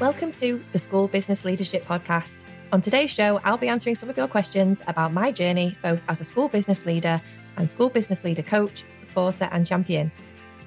Welcome 0.00 0.30
to 0.34 0.62
the 0.72 0.78
School 0.78 1.08
Business 1.08 1.44
Leadership 1.44 1.84
Podcast. 1.84 2.34
On 2.72 2.80
today's 2.80 3.10
show, 3.10 3.40
I'll 3.42 3.58
be 3.58 3.66
answering 3.66 3.96
some 3.96 4.08
of 4.08 4.16
your 4.16 4.28
questions 4.28 4.80
about 4.86 5.12
my 5.12 5.32
journey, 5.32 5.76
both 5.82 6.00
as 6.08 6.20
a 6.20 6.24
school 6.24 6.48
business 6.48 6.86
leader 6.86 7.20
and 7.56 7.68
school 7.68 7.88
business 7.88 8.22
leader 8.22 8.44
coach, 8.44 8.84
supporter, 8.90 9.48
and 9.50 9.66
champion. 9.66 10.12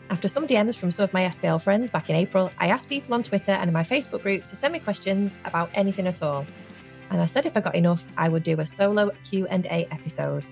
After 0.10 0.28
some 0.28 0.46
DMs 0.46 0.76
from 0.76 0.92
some 0.92 1.06
of 1.06 1.14
my 1.14 1.22
SBL 1.30 1.62
friends 1.62 1.90
back 1.90 2.10
in 2.10 2.18
April, 2.18 2.52
I 2.60 2.68
asked 2.68 2.90
people 2.90 3.14
on 3.14 3.24
Twitter 3.24 3.54
and 3.54 3.70
in 3.70 3.74
my 3.74 3.86
Facebook 3.86 4.22
group 4.22 4.44
to 4.48 4.58
send 4.58 4.74
me 4.74 4.80
questions 4.80 5.38
about 5.46 5.70
anything 5.76 6.08
at 6.08 6.22
all. 6.22 6.46
And 7.10 7.22
I 7.22 7.26
said 7.26 7.46
if 7.46 7.56
I 7.56 7.62
got 7.62 7.76
enough, 7.76 8.04
I 8.18 8.28
would 8.28 8.44
do 8.44 8.60
a 8.60 8.66
solo 8.66 9.12
Q&A 9.24 9.88
episode. 9.92 10.46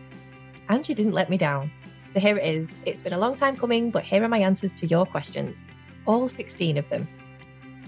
And 0.69 0.85
she 0.85 0.93
didn't 0.93 1.11
let 1.11 1.29
me 1.29 1.37
down. 1.37 1.69
So 2.07 2.21
here 2.21 2.37
it 2.37 2.45
is. 2.45 2.69
It's 2.85 3.01
been 3.01 3.11
a 3.11 3.19
long 3.19 3.35
time 3.35 3.57
coming, 3.57 3.91
but 3.91 4.05
here 4.05 4.23
are 4.23 4.29
my 4.29 4.39
answers 4.39 4.71
to 4.71 4.87
your 4.87 5.05
questions. 5.05 5.65
All 6.05 6.29
16 6.29 6.77
of 6.77 6.87
them. 6.87 7.09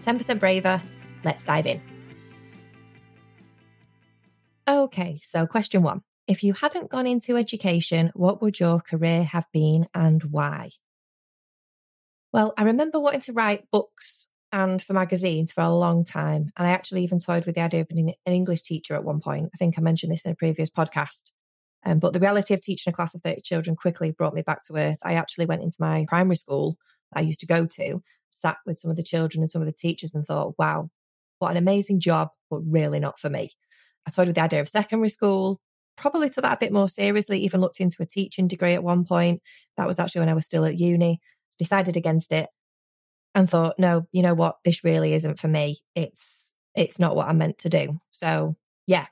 10% 0.02 0.40
braver. 0.40 0.82
Let's 1.24 1.44
dive 1.44 1.68
in. 1.68 1.82
Okay, 4.68 5.22
so 5.28 5.46
question 5.48 5.84
one. 5.84 6.02
If 6.28 6.44
you 6.44 6.54
hadn't 6.54 6.90
gone 6.90 7.08
into 7.08 7.36
education, 7.36 8.12
what 8.14 8.42
would 8.42 8.60
your 8.60 8.80
career 8.80 9.24
have 9.24 9.46
been 9.52 9.88
and 9.94 10.24
why? 10.24 10.70
Well, 12.32 12.54
I 12.58 12.64
remember 12.64 13.00
wanting 13.00 13.22
to 13.22 13.34
write 13.34 13.70
books 13.72 14.28
and 14.54 14.82
for 14.82 14.94
magazines 14.94 15.52
for 15.52 15.62
a 15.62 15.70
long 15.70 16.06
time. 16.06 16.52
And 16.56 16.68
I 16.68 16.72
actually 16.72 17.04
even 17.04 17.20
toyed 17.20 17.46
with 17.46 17.56
the 17.56 17.62
idea 17.62 17.82
of 17.82 17.88
being 17.88 18.14
an 18.26 18.34
English 18.34 18.62
teacher 18.62 18.96
at 18.96 19.04
one 19.04 19.20
point. 19.20 19.50
I 19.54 19.58
think 19.58 19.78
I 19.78 19.82
mentioned 19.82 20.12
this 20.12 20.26
in 20.26 20.32
a 20.32 20.36
previous 20.36 20.70
podcast. 20.70 21.32
Um, 21.86 22.00
but 22.00 22.14
the 22.14 22.20
reality 22.20 22.54
of 22.54 22.62
teaching 22.62 22.92
a 22.92 22.94
class 22.94 23.16
of 23.16 23.22
30 23.22 23.42
children 23.42 23.76
quickly 23.76 24.12
brought 24.12 24.34
me 24.34 24.44
back 24.44 24.64
to 24.66 24.76
earth. 24.76 25.00
I 25.04 25.14
actually 25.14 25.48
went 25.48 25.64
into 25.64 25.78
my 25.80 26.06
primary 26.08 26.36
school 26.36 26.78
I 27.14 27.22
used 27.22 27.40
to 27.42 27.46
go 27.46 27.66
to 27.66 28.02
sat 28.32 28.58
with 28.66 28.80
some 28.80 28.92
of 28.92 28.98
the 28.98 29.04
children 29.04 29.42
and 29.42 29.50
some 29.50 29.62
of 29.62 29.68
the 29.68 29.74
teachers 29.74 30.14
and 30.14 30.26
thought, 30.26 30.56
wow, 30.58 30.90
what 31.40 31.52
an 31.52 31.58
amazing 31.58 32.00
job, 32.00 32.30
but 32.50 32.60
really 32.60 33.00
not 33.00 33.20
for 33.20 33.30
me. 33.30 33.50
I 34.08 34.12
toyed 34.12 34.28
with 34.28 34.36
the 34.36 34.44
idea 34.44 34.62
of 34.62 34.70
secondary 34.70 35.10
school, 35.10 35.60
probably 35.98 36.30
took 36.30 36.44
that 36.44 36.58
a 36.58 36.60
bit 36.60 36.74
more 36.74 36.90
seriously, 36.90 37.40
even 37.40 37.62
looked 37.62 37.80
into 37.80 38.02
a 38.02 38.06
teaching 38.06 38.48
degree 38.48 38.74
at 38.74 38.84
one 38.84 39.06
point. 39.06 39.42
That 39.78 39.88
was 39.88 40.00
actually 40.00 40.22
when 40.22 40.30
I 40.30 40.34
was 40.34 40.46
still 40.46 40.66
at 40.66 40.80
uni, 40.80 41.20
decided 41.60 41.98
against 41.98 42.32
it 42.32 42.50
and 43.36 43.50
thought, 43.50 43.76
no, 43.78 44.08
you 44.12 44.22
know 44.22 44.34
what, 44.34 44.56
this 44.66 44.84
really 44.84 45.14
isn't 45.14 45.40
for 45.40 45.48
me. 45.48 45.80
It's 45.96 46.54
it's 46.76 47.00
not 47.00 47.16
what 47.16 47.28
I'm 47.28 47.38
meant 47.38 47.60
to 47.60 47.70
do. 47.70 48.00
So 48.12 48.56
yeah, 48.88 49.08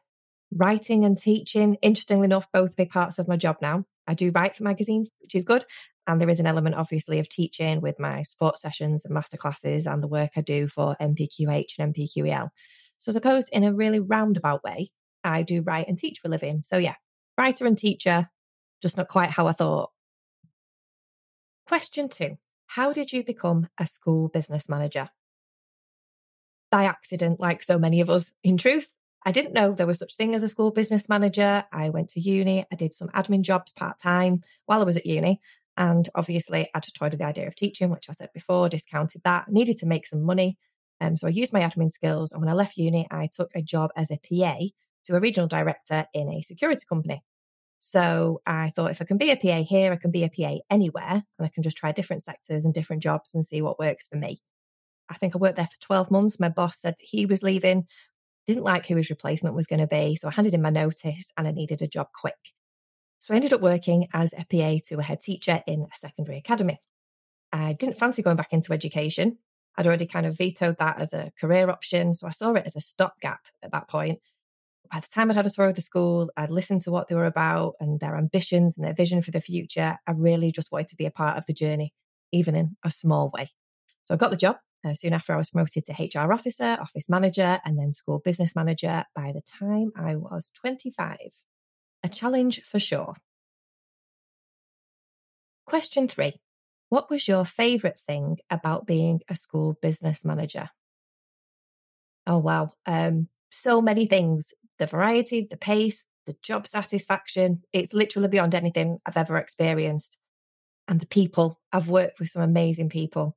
writing 0.53 1.05
and 1.05 1.17
teaching, 1.17 1.77
interestingly 1.81 2.25
enough, 2.25 2.47
both 2.51 2.75
big 2.75 2.89
parts 2.89 3.19
of 3.19 3.27
my 3.27 3.37
job 3.37 3.57
now. 3.61 3.85
I 4.07 4.13
do 4.13 4.31
write 4.33 4.55
for 4.55 4.63
magazines, 4.63 5.09
which 5.21 5.35
is 5.35 5.43
good. 5.43 5.65
And 6.09 6.19
there 6.19 6.29
is 6.29 6.39
an 6.39 6.47
element, 6.47 6.73
obviously, 6.73 7.19
of 7.19 7.29
teaching 7.29 7.81
with 7.81 7.99
my 7.99 8.23
support 8.23 8.57
sessions 8.57 9.05
and 9.05 9.15
masterclasses 9.15 9.85
and 9.85 10.01
the 10.01 10.07
work 10.07 10.31
I 10.35 10.41
do 10.41 10.67
for 10.67 10.97
NPQH 10.99 11.77
and 11.77 11.93
NPQEL. 11.93 12.49
So, 12.97 13.11
I 13.11 13.13
suppose 13.13 13.45
in 13.49 13.63
a 13.63 13.71
really 13.71 13.99
roundabout 13.99 14.63
way, 14.63 14.89
I 15.23 15.43
do 15.43 15.61
write 15.61 15.87
and 15.87 15.99
teach 15.99 16.17
for 16.17 16.27
a 16.27 16.31
living. 16.31 16.63
So, 16.65 16.77
yeah, 16.77 16.95
writer 17.37 17.67
and 17.67 17.77
teacher, 17.77 18.27
just 18.81 18.97
not 18.97 19.07
quite 19.07 19.29
how 19.29 19.45
I 19.45 19.51
thought. 19.51 19.91
Question 21.67 22.09
two 22.09 22.39
How 22.65 22.91
did 22.91 23.13
you 23.13 23.23
become 23.23 23.69
a 23.79 23.85
school 23.85 24.29
business 24.29 24.67
manager? 24.67 25.11
By 26.71 26.85
accident, 26.85 27.39
like 27.39 27.61
so 27.61 27.77
many 27.77 28.01
of 28.01 28.09
us, 28.09 28.33
in 28.43 28.57
truth. 28.57 28.95
I 29.25 29.31
didn't 29.31 29.53
know 29.53 29.73
there 29.73 29.85
was 29.85 29.99
such 29.99 30.15
thing 30.15 30.33
as 30.33 30.41
a 30.41 30.49
school 30.49 30.71
business 30.71 31.07
manager. 31.07 31.65
I 31.71 31.89
went 31.89 32.09
to 32.11 32.19
uni. 32.19 32.65
I 32.71 32.75
did 32.75 32.95
some 32.95 33.09
admin 33.09 33.41
jobs 33.41 33.71
part 33.73 33.99
time 33.99 34.41
while 34.65 34.81
I 34.81 34.85
was 34.85 34.97
at 34.97 35.05
uni. 35.05 35.41
And 35.79 36.09
obviously, 36.13 36.69
I 36.75 36.79
toyed 36.81 37.11
with 37.11 37.19
the 37.19 37.25
idea 37.25 37.47
of 37.47 37.55
teaching, 37.55 37.89
which 37.89 38.09
I 38.09 38.11
said 38.11 38.29
before, 38.33 38.67
discounted 38.67 39.21
that, 39.23 39.49
needed 39.49 39.77
to 39.77 39.85
make 39.85 40.05
some 40.05 40.21
money. 40.21 40.57
Um, 40.99 41.15
so 41.15 41.25
I 41.25 41.29
used 41.29 41.53
my 41.53 41.61
admin 41.61 41.89
skills. 41.89 42.33
And 42.33 42.41
when 42.41 42.49
I 42.49 42.53
left 42.53 42.75
uni, 42.75 43.07
I 43.09 43.29
took 43.31 43.49
a 43.55 43.61
job 43.61 43.91
as 43.95 44.11
a 44.11 44.17
PA 44.17 44.57
to 45.05 45.15
a 45.15 45.21
regional 45.21 45.47
director 45.47 46.05
in 46.13 46.29
a 46.33 46.41
security 46.41 46.83
company. 46.87 47.23
So 47.77 48.41
I 48.45 48.71
thought 48.75 48.91
if 48.91 49.01
I 49.01 49.05
can 49.05 49.17
be 49.17 49.31
a 49.31 49.37
PA 49.37 49.63
here, 49.63 49.93
I 49.93 49.95
can 49.95 50.11
be 50.11 50.25
a 50.25 50.29
PA 50.29 50.57
anywhere 50.69 51.23
and 51.39 51.45
I 51.45 51.47
can 51.47 51.63
just 51.63 51.77
try 51.77 51.93
different 51.93 52.23
sectors 52.23 52.65
and 52.65 52.73
different 52.73 53.01
jobs 53.01 53.31
and 53.33 53.45
see 53.45 53.61
what 53.61 53.79
works 53.79 54.05
for 54.05 54.17
me. 54.17 54.41
I 55.09 55.15
think 55.15 55.33
I 55.33 55.39
worked 55.39 55.55
there 55.55 55.65
for 55.65 55.79
12 55.79 56.11
months. 56.11 56.41
My 56.41 56.49
boss 56.49 56.81
said 56.81 56.95
he 56.99 57.25
was 57.25 57.41
leaving, 57.41 57.87
didn't 58.45 58.65
like 58.65 58.85
who 58.85 58.97
his 58.97 59.09
replacement 59.09 59.55
was 59.55 59.65
going 59.65 59.79
to 59.79 59.87
be. 59.87 60.17
So 60.17 60.27
I 60.27 60.31
handed 60.31 60.53
in 60.53 60.61
my 60.61 60.71
notice 60.71 61.27
and 61.37 61.47
I 61.47 61.51
needed 61.51 61.81
a 61.81 61.87
job 61.87 62.09
quick. 62.13 62.35
So 63.19 63.33
I 63.33 63.35
ended 63.35 63.53
up 63.53 63.61
working 63.61 64.07
as 64.13 64.33
a 64.33 64.45
PA 64.45 64.79
to 64.87 64.99
a 64.99 65.03
head 65.03 65.21
teacher 65.21 65.61
in 65.67 65.81
a 65.81 65.97
secondary 65.97 66.37
academy. 66.37 66.79
I 67.51 67.73
didn't 67.73 67.99
fancy 67.99 68.21
going 68.21 68.37
back 68.37 68.53
into 68.53 68.71
education. 68.73 69.37
I'd 69.77 69.85
already 69.85 70.07
kind 70.07 70.25
of 70.25 70.37
vetoed 70.37 70.77
that 70.79 71.01
as 71.01 71.13
a 71.13 71.31
career 71.39 71.69
option. 71.69 72.13
So 72.13 72.27
I 72.27 72.31
saw 72.31 72.53
it 72.53 72.63
as 72.65 72.75
a 72.75 72.81
stopgap 72.81 73.41
at 73.61 73.71
that 73.71 73.89
point. 73.89 74.19
By 74.91 75.01
the 75.01 75.07
time 75.07 75.29
I'd 75.29 75.35
had 75.35 75.45
a 75.45 75.49
tour 75.49 75.67
of 75.67 75.75
the 75.75 75.81
school, 75.81 76.29
I'd 76.35 76.49
listened 76.49 76.81
to 76.81 76.91
what 76.91 77.07
they 77.07 77.15
were 77.15 77.25
about 77.25 77.75
and 77.79 77.99
their 77.99 78.15
ambitions 78.15 78.77
and 78.77 78.85
their 78.85 78.93
vision 78.93 79.21
for 79.21 79.31
the 79.31 79.41
future. 79.41 79.97
I 80.07 80.11
really 80.11 80.51
just 80.51 80.71
wanted 80.71 80.87
to 80.89 80.95
be 80.95 81.05
a 81.05 81.11
part 81.11 81.37
of 81.37 81.45
the 81.45 81.53
journey, 81.53 81.93
even 82.31 82.55
in 82.55 82.77
a 82.83 82.89
small 82.89 83.29
way. 83.33 83.51
So 84.05 84.13
I 84.13 84.17
got 84.17 84.31
the 84.31 84.37
job. 84.37 84.57
Uh, 84.85 84.93
soon 84.93 85.13
after, 85.13 85.33
I 85.33 85.37
was 85.37 85.49
promoted 85.49 85.85
to 85.85 85.93
HR 85.93 86.31
officer, 86.31 86.77
office 86.79 87.09
manager, 87.09 87.59
and 87.65 87.77
then 87.77 87.91
school 87.91 88.19
business 88.19 88.55
manager 88.55 89.03
by 89.13 89.33
the 89.33 89.41
time 89.41 89.91
I 89.95 90.15
was 90.15 90.49
25. 90.61 91.17
A 92.03 92.09
challenge 92.09 92.61
for 92.63 92.79
sure. 92.79 93.15
Question 95.65 96.07
three 96.07 96.41
What 96.89 97.09
was 97.09 97.27
your 97.27 97.45
favourite 97.45 97.99
thing 97.99 98.37
about 98.49 98.87
being 98.87 99.21
a 99.29 99.35
school 99.35 99.77
business 99.81 100.23
manager? 100.25 100.69
Oh, 102.25 102.37
wow. 102.37 102.71
Um, 102.85 103.27
so 103.49 103.81
many 103.81 104.05
things 104.05 104.53
the 104.77 104.87
variety, 104.87 105.45
the 105.49 105.57
pace, 105.57 106.05
the 106.25 106.35
job 106.41 106.65
satisfaction. 106.65 107.63
It's 107.73 107.93
literally 107.93 108.29
beyond 108.29 108.55
anything 108.55 108.99
I've 109.05 109.17
ever 109.17 109.37
experienced. 109.37 110.17
And 110.87 110.99
the 110.99 111.05
people, 111.05 111.59
I've 111.71 111.89
worked 111.89 112.19
with 112.19 112.29
some 112.29 112.41
amazing 112.41 112.89
people. 112.89 113.35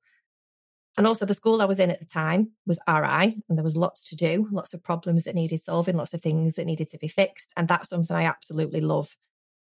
And 0.96 1.06
also, 1.06 1.24
the 1.24 1.34
school 1.34 1.62
I 1.62 1.66
was 1.66 1.80
in 1.80 1.90
at 1.90 2.00
the 2.00 2.06
time 2.06 2.50
was 2.66 2.78
RI, 2.86 3.42
and 3.48 3.56
there 3.56 3.64
was 3.64 3.76
lots 3.76 4.02
to 4.10 4.16
do, 4.16 4.46
lots 4.52 4.74
of 4.74 4.82
problems 4.82 5.24
that 5.24 5.34
needed 5.34 5.62
solving, 5.62 5.96
lots 5.96 6.12
of 6.12 6.20
things 6.20 6.54
that 6.54 6.66
needed 6.66 6.88
to 6.90 6.98
be 6.98 7.08
fixed. 7.08 7.50
And 7.56 7.66
that's 7.66 7.88
something 7.88 8.14
I 8.14 8.24
absolutely 8.24 8.82
love. 8.82 9.16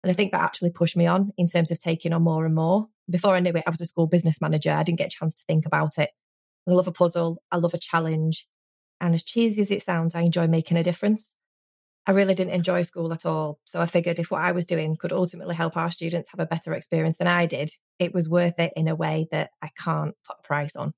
And 0.04 0.10
I 0.10 0.14
think 0.14 0.30
that 0.30 0.40
actually 0.40 0.70
pushed 0.70 0.96
me 0.96 1.06
on 1.06 1.32
in 1.36 1.48
terms 1.48 1.72
of 1.72 1.80
taking 1.80 2.12
on 2.12 2.22
more 2.22 2.46
and 2.46 2.54
more. 2.54 2.86
Before 3.10 3.34
I 3.34 3.40
knew 3.40 3.50
it, 3.50 3.64
I 3.66 3.70
was 3.70 3.80
a 3.80 3.86
school 3.86 4.06
business 4.06 4.40
manager. 4.40 4.70
I 4.70 4.84
didn't 4.84 4.98
get 4.98 5.08
a 5.08 5.18
chance 5.18 5.34
to 5.34 5.44
think 5.48 5.66
about 5.66 5.98
it. 5.98 6.10
I 6.68 6.72
love 6.72 6.86
a 6.86 6.92
puzzle, 6.92 7.38
I 7.50 7.56
love 7.56 7.74
a 7.74 7.78
challenge. 7.78 8.46
And 9.00 9.14
as 9.14 9.22
cheesy 9.22 9.60
as 9.60 9.70
it 9.70 9.82
sounds, 9.82 10.14
I 10.14 10.22
enjoy 10.22 10.46
making 10.46 10.76
a 10.76 10.84
difference. 10.84 11.34
I 12.06 12.12
really 12.12 12.34
didn't 12.34 12.54
enjoy 12.54 12.82
school 12.82 13.12
at 13.12 13.26
all. 13.26 13.58
So 13.64 13.80
I 13.80 13.86
figured 13.86 14.20
if 14.20 14.30
what 14.30 14.42
I 14.42 14.52
was 14.52 14.64
doing 14.64 14.96
could 14.96 15.12
ultimately 15.12 15.56
help 15.56 15.76
our 15.76 15.90
students 15.90 16.30
have 16.30 16.40
a 16.40 16.46
better 16.46 16.72
experience 16.72 17.16
than 17.16 17.26
I 17.26 17.46
did, 17.46 17.72
it 17.98 18.14
was 18.14 18.28
worth 18.28 18.60
it 18.60 18.72
in 18.76 18.86
a 18.86 18.94
way 18.94 19.26
that 19.32 19.50
I 19.60 19.70
can't 19.76 20.14
put 20.24 20.36
a 20.38 20.46
price 20.46 20.76
on. 20.76 20.94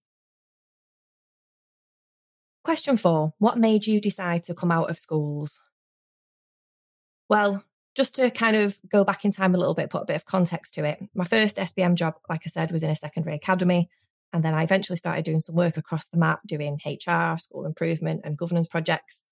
Question 2.68 2.98
four 2.98 3.32
What 3.38 3.56
made 3.56 3.86
you 3.86 3.98
decide 3.98 4.44
to 4.44 4.54
come 4.54 4.70
out 4.70 4.90
of 4.90 4.98
schools? 4.98 5.58
Well, 7.26 7.64
just 7.94 8.16
to 8.16 8.30
kind 8.30 8.56
of 8.56 8.76
go 8.92 9.04
back 9.04 9.24
in 9.24 9.32
time 9.32 9.54
a 9.54 9.58
little 9.58 9.72
bit, 9.72 9.88
put 9.88 10.02
a 10.02 10.04
bit 10.04 10.16
of 10.16 10.26
context 10.26 10.74
to 10.74 10.84
it. 10.84 10.98
My 11.14 11.24
first 11.24 11.56
SBM 11.56 11.94
job, 11.94 12.16
like 12.28 12.42
I 12.44 12.50
said, 12.50 12.70
was 12.70 12.82
in 12.82 12.90
a 12.90 12.94
secondary 12.94 13.36
academy. 13.36 13.88
And 14.34 14.44
then 14.44 14.52
I 14.52 14.64
eventually 14.64 14.98
started 14.98 15.24
doing 15.24 15.40
some 15.40 15.54
work 15.54 15.78
across 15.78 16.08
the 16.08 16.18
MAT, 16.18 16.40
doing 16.46 16.78
HR, 16.84 17.38
school 17.38 17.64
improvement, 17.64 18.20
and 18.24 18.36
governance 18.36 18.68
projects. 18.68 19.24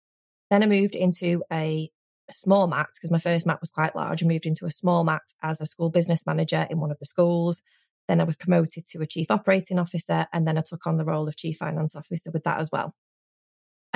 Then 0.51 0.63
I 0.63 0.67
moved 0.67 0.97
into 0.97 1.43
a, 1.53 1.91
small 2.31 2.69
MAT 2.69 2.89
because 2.95 3.11
my 3.11 3.19
first 3.19 3.45
MAT 3.45 3.61
was 3.61 3.69
quite 3.69 3.95
large. 3.95 4.23
I 4.23 4.27
moved 4.27 4.47
into 4.47 4.65
a 4.65 4.71
small 4.71 5.05
MAT 5.05 5.21
as 5.43 5.61
a 5.61 5.67
school 5.67 5.91
business 5.91 6.25
manager 6.25 6.67
in 6.71 6.81
one 6.81 6.91
of 6.91 6.99
the 6.99 7.05
schools. 7.05 7.61
Then 8.09 8.19
I 8.19 8.25
was 8.25 8.35
promoted 8.35 8.87
to 8.87 9.03
a 9.03 9.07
chief 9.07 9.27
operating 9.31 9.79
officer, 9.79 10.27
and 10.33 10.49
then 10.49 10.57
I 10.57 10.63
took 10.63 10.87
on 10.87 10.97
the 10.97 11.05
role 11.05 11.29
of 11.29 11.37
chief 11.37 11.59
finance 11.59 11.95
officer 11.95 12.31
with 12.31 12.45
that 12.45 12.61
as 12.61 12.71
well. 12.73 12.95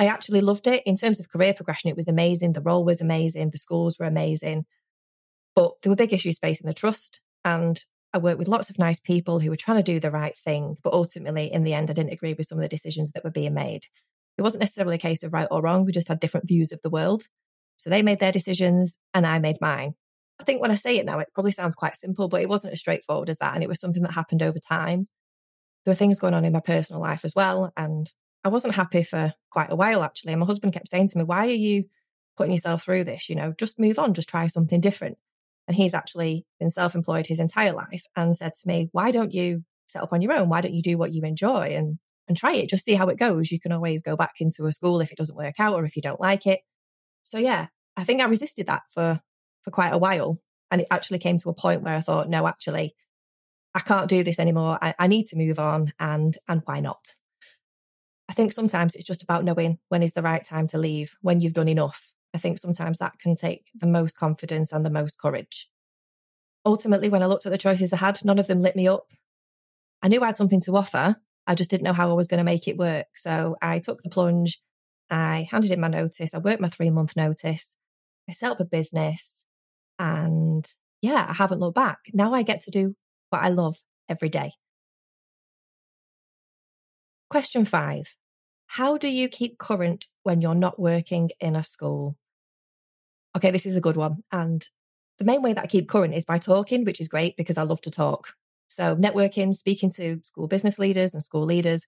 I 0.01 0.07
actually 0.07 0.41
loved 0.41 0.65
it. 0.65 0.81
In 0.87 0.95
terms 0.95 1.19
of 1.19 1.29
career 1.29 1.53
progression, 1.53 1.91
it 1.91 1.95
was 1.95 2.07
amazing. 2.07 2.53
The 2.53 2.61
role 2.61 2.83
was 2.83 3.01
amazing. 3.01 3.51
The 3.51 3.59
schools 3.59 3.99
were 3.99 4.07
amazing. 4.07 4.65
But 5.55 5.73
there 5.81 5.91
were 5.91 5.95
big 5.95 6.11
issues 6.11 6.39
facing 6.39 6.65
the 6.65 6.73
trust. 6.73 7.21
And 7.45 7.79
I 8.11 8.17
worked 8.17 8.39
with 8.39 8.47
lots 8.47 8.71
of 8.71 8.79
nice 8.79 8.99
people 8.99 9.39
who 9.39 9.51
were 9.51 9.55
trying 9.55 9.77
to 9.77 9.83
do 9.83 9.99
the 9.99 10.09
right 10.09 10.35
thing. 10.35 10.75
But 10.83 10.93
ultimately, 10.93 11.53
in 11.53 11.63
the 11.63 11.75
end, 11.75 11.91
I 11.91 11.93
didn't 11.93 12.13
agree 12.13 12.33
with 12.33 12.47
some 12.47 12.57
of 12.57 12.63
the 12.63 12.67
decisions 12.67 13.11
that 13.11 13.23
were 13.23 13.29
being 13.29 13.53
made. 13.53 13.83
It 14.39 14.41
wasn't 14.41 14.61
necessarily 14.61 14.95
a 14.95 14.97
case 14.97 15.21
of 15.21 15.33
right 15.33 15.47
or 15.51 15.61
wrong. 15.61 15.85
We 15.85 15.91
just 15.91 16.07
had 16.07 16.19
different 16.19 16.47
views 16.47 16.71
of 16.71 16.79
the 16.81 16.89
world. 16.89 17.27
So 17.77 17.91
they 17.91 18.01
made 18.01 18.19
their 18.19 18.31
decisions 18.31 18.97
and 19.13 19.27
I 19.27 19.37
made 19.37 19.57
mine. 19.61 19.93
I 20.39 20.45
think 20.45 20.63
when 20.63 20.71
I 20.71 20.75
say 20.75 20.97
it 20.97 21.05
now, 21.05 21.19
it 21.19 21.27
probably 21.35 21.51
sounds 21.51 21.75
quite 21.75 21.95
simple, 21.95 22.27
but 22.27 22.41
it 22.41 22.49
wasn't 22.49 22.73
as 22.73 22.79
straightforward 22.79 23.29
as 23.29 23.37
that. 23.37 23.53
And 23.53 23.61
it 23.61 23.69
was 23.69 23.79
something 23.79 24.01
that 24.01 24.13
happened 24.13 24.41
over 24.41 24.57
time. 24.57 25.09
There 25.85 25.91
were 25.91 25.95
things 25.95 26.19
going 26.19 26.33
on 26.33 26.43
in 26.43 26.53
my 26.53 26.59
personal 26.59 27.03
life 27.03 27.23
as 27.23 27.35
well. 27.35 27.71
And 27.77 28.11
I 28.43 28.49
wasn't 28.49 28.75
happy 28.75 29.03
for 29.03 29.33
quite 29.49 29.71
a 29.71 29.75
while, 29.75 30.03
actually. 30.03 30.33
And 30.33 30.39
my 30.39 30.45
husband 30.45 30.73
kept 30.73 30.89
saying 30.89 31.09
to 31.09 31.17
me, 31.17 31.23
Why 31.23 31.45
are 31.45 31.49
you 31.49 31.85
putting 32.37 32.51
yourself 32.51 32.83
through 32.83 33.03
this? 33.03 33.29
You 33.29 33.35
know, 33.35 33.53
just 33.57 33.79
move 33.79 33.99
on, 33.99 34.13
just 34.13 34.29
try 34.29 34.47
something 34.47 34.81
different. 34.81 35.17
And 35.67 35.75
he's 35.75 35.93
actually 35.93 36.45
been 36.59 36.69
self 36.69 36.95
employed 36.95 37.27
his 37.27 37.39
entire 37.39 37.73
life 37.73 38.03
and 38.15 38.35
said 38.35 38.53
to 38.55 38.67
me, 38.67 38.89
Why 38.91 39.11
don't 39.11 39.33
you 39.33 39.63
set 39.87 40.01
up 40.01 40.13
on 40.13 40.21
your 40.21 40.33
own? 40.33 40.49
Why 40.49 40.61
don't 40.61 40.73
you 40.73 40.81
do 40.81 40.97
what 40.97 41.13
you 41.13 41.23
enjoy 41.23 41.75
and, 41.75 41.99
and 42.27 42.35
try 42.35 42.53
it, 42.53 42.69
just 42.69 42.85
see 42.85 42.95
how 42.95 43.09
it 43.09 43.19
goes. 43.19 43.51
You 43.51 43.59
can 43.59 43.71
always 43.71 44.01
go 44.01 44.15
back 44.15 44.35
into 44.39 44.65
a 44.65 44.71
school 44.71 45.01
if 45.01 45.11
it 45.11 45.17
doesn't 45.17 45.35
work 45.35 45.55
out 45.59 45.73
or 45.73 45.85
if 45.85 45.95
you 45.95 46.01
don't 46.01 46.19
like 46.19 46.47
it. 46.47 46.61
So 47.23 47.37
yeah, 47.37 47.67
I 47.95 48.03
think 48.03 48.21
I 48.21 48.25
resisted 48.25 48.67
that 48.67 48.83
for 48.93 49.21
for 49.61 49.71
quite 49.71 49.93
a 49.93 49.97
while. 49.97 50.39
And 50.71 50.81
it 50.81 50.87
actually 50.89 51.19
came 51.19 51.37
to 51.39 51.49
a 51.49 51.53
point 51.53 51.83
where 51.83 51.97
I 51.97 52.01
thought, 52.01 52.29
no, 52.29 52.47
actually, 52.47 52.95
I 53.75 53.81
can't 53.81 54.09
do 54.09 54.23
this 54.23 54.39
anymore. 54.39 54.79
I, 54.81 54.95
I 54.97 55.07
need 55.07 55.25
to 55.27 55.35
move 55.35 55.59
on 55.59 55.93
and 55.99 56.37
and 56.47 56.61
why 56.65 56.79
not? 56.79 57.13
I 58.31 58.33
think 58.33 58.53
sometimes 58.53 58.95
it's 58.95 59.03
just 59.03 59.23
about 59.23 59.43
knowing 59.43 59.77
when 59.89 60.01
is 60.01 60.13
the 60.13 60.21
right 60.21 60.41
time 60.41 60.65
to 60.67 60.77
leave, 60.77 61.17
when 61.19 61.41
you've 61.41 61.51
done 61.51 61.67
enough. 61.67 62.13
I 62.33 62.37
think 62.37 62.59
sometimes 62.59 62.97
that 62.99 63.19
can 63.19 63.35
take 63.35 63.65
the 63.75 63.87
most 63.87 64.15
confidence 64.15 64.71
and 64.71 64.85
the 64.85 64.89
most 64.89 65.17
courage. 65.17 65.67
Ultimately, 66.65 67.09
when 67.09 67.23
I 67.23 67.25
looked 67.25 67.45
at 67.45 67.51
the 67.51 67.57
choices 67.57 67.91
I 67.91 67.97
had, 67.97 68.23
none 68.23 68.39
of 68.39 68.47
them 68.47 68.61
lit 68.61 68.77
me 68.77 68.87
up. 68.87 69.07
I 70.01 70.07
knew 70.07 70.23
I 70.23 70.27
had 70.27 70.37
something 70.37 70.61
to 70.61 70.77
offer. 70.77 71.17
I 71.45 71.55
just 71.55 71.69
didn't 71.69 71.83
know 71.83 71.91
how 71.91 72.09
I 72.09 72.13
was 72.13 72.29
going 72.29 72.37
to 72.37 72.45
make 72.45 72.69
it 72.69 72.77
work. 72.77 73.07
So 73.15 73.57
I 73.61 73.79
took 73.79 74.01
the 74.01 74.09
plunge. 74.09 74.61
I 75.09 75.45
handed 75.51 75.71
in 75.71 75.81
my 75.81 75.89
notice. 75.89 76.33
I 76.33 76.37
worked 76.37 76.61
my 76.61 76.69
three 76.69 76.89
month 76.89 77.17
notice. 77.17 77.75
I 78.29 78.31
set 78.31 78.51
up 78.51 78.61
a 78.61 78.65
business. 78.65 79.43
And 79.99 80.65
yeah, 81.01 81.25
I 81.27 81.33
haven't 81.33 81.59
looked 81.59 81.75
back. 81.75 81.97
Now 82.13 82.33
I 82.33 82.43
get 82.43 82.61
to 82.61 82.71
do 82.71 82.95
what 83.29 83.43
I 83.43 83.49
love 83.49 83.75
every 84.07 84.29
day. 84.29 84.53
Question 87.29 87.65
five 87.65 88.15
How 88.75 88.97
do 88.97 89.09
you 89.09 89.27
keep 89.27 89.57
current 89.57 90.07
when 90.23 90.39
you're 90.39 90.55
not 90.55 90.79
working 90.79 91.31
in 91.41 91.57
a 91.57 91.61
school? 91.63 92.15
Okay, 93.35 93.51
this 93.51 93.65
is 93.65 93.75
a 93.75 93.81
good 93.81 93.97
one. 93.97 94.23
And 94.31 94.65
the 95.19 95.25
main 95.25 95.41
way 95.41 95.51
that 95.51 95.65
I 95.65 95.67
keep 95.67 95.89
current 95.89 96.13
is 96.13 96.23
by 96.23 96.37
talking, 96.37 96.85
which 96.85 97.01
is 97.01 97.09
great 97.09 97.35
because 97.35 97.57
I 97.57 97.63
love 97.63 97.81
to 97.81 97.91
talk. 97.91 98.31
So, 98.69 98.95
networking, 98.95 99.53
speaking 99.53 99.89
to 99.97 100.21
school 100.23 100.47
business 100.47 100.79
leaders 100.79 101.13
and 101.13 101.21
school 101.21 101.43
leaders. 101.43 101.85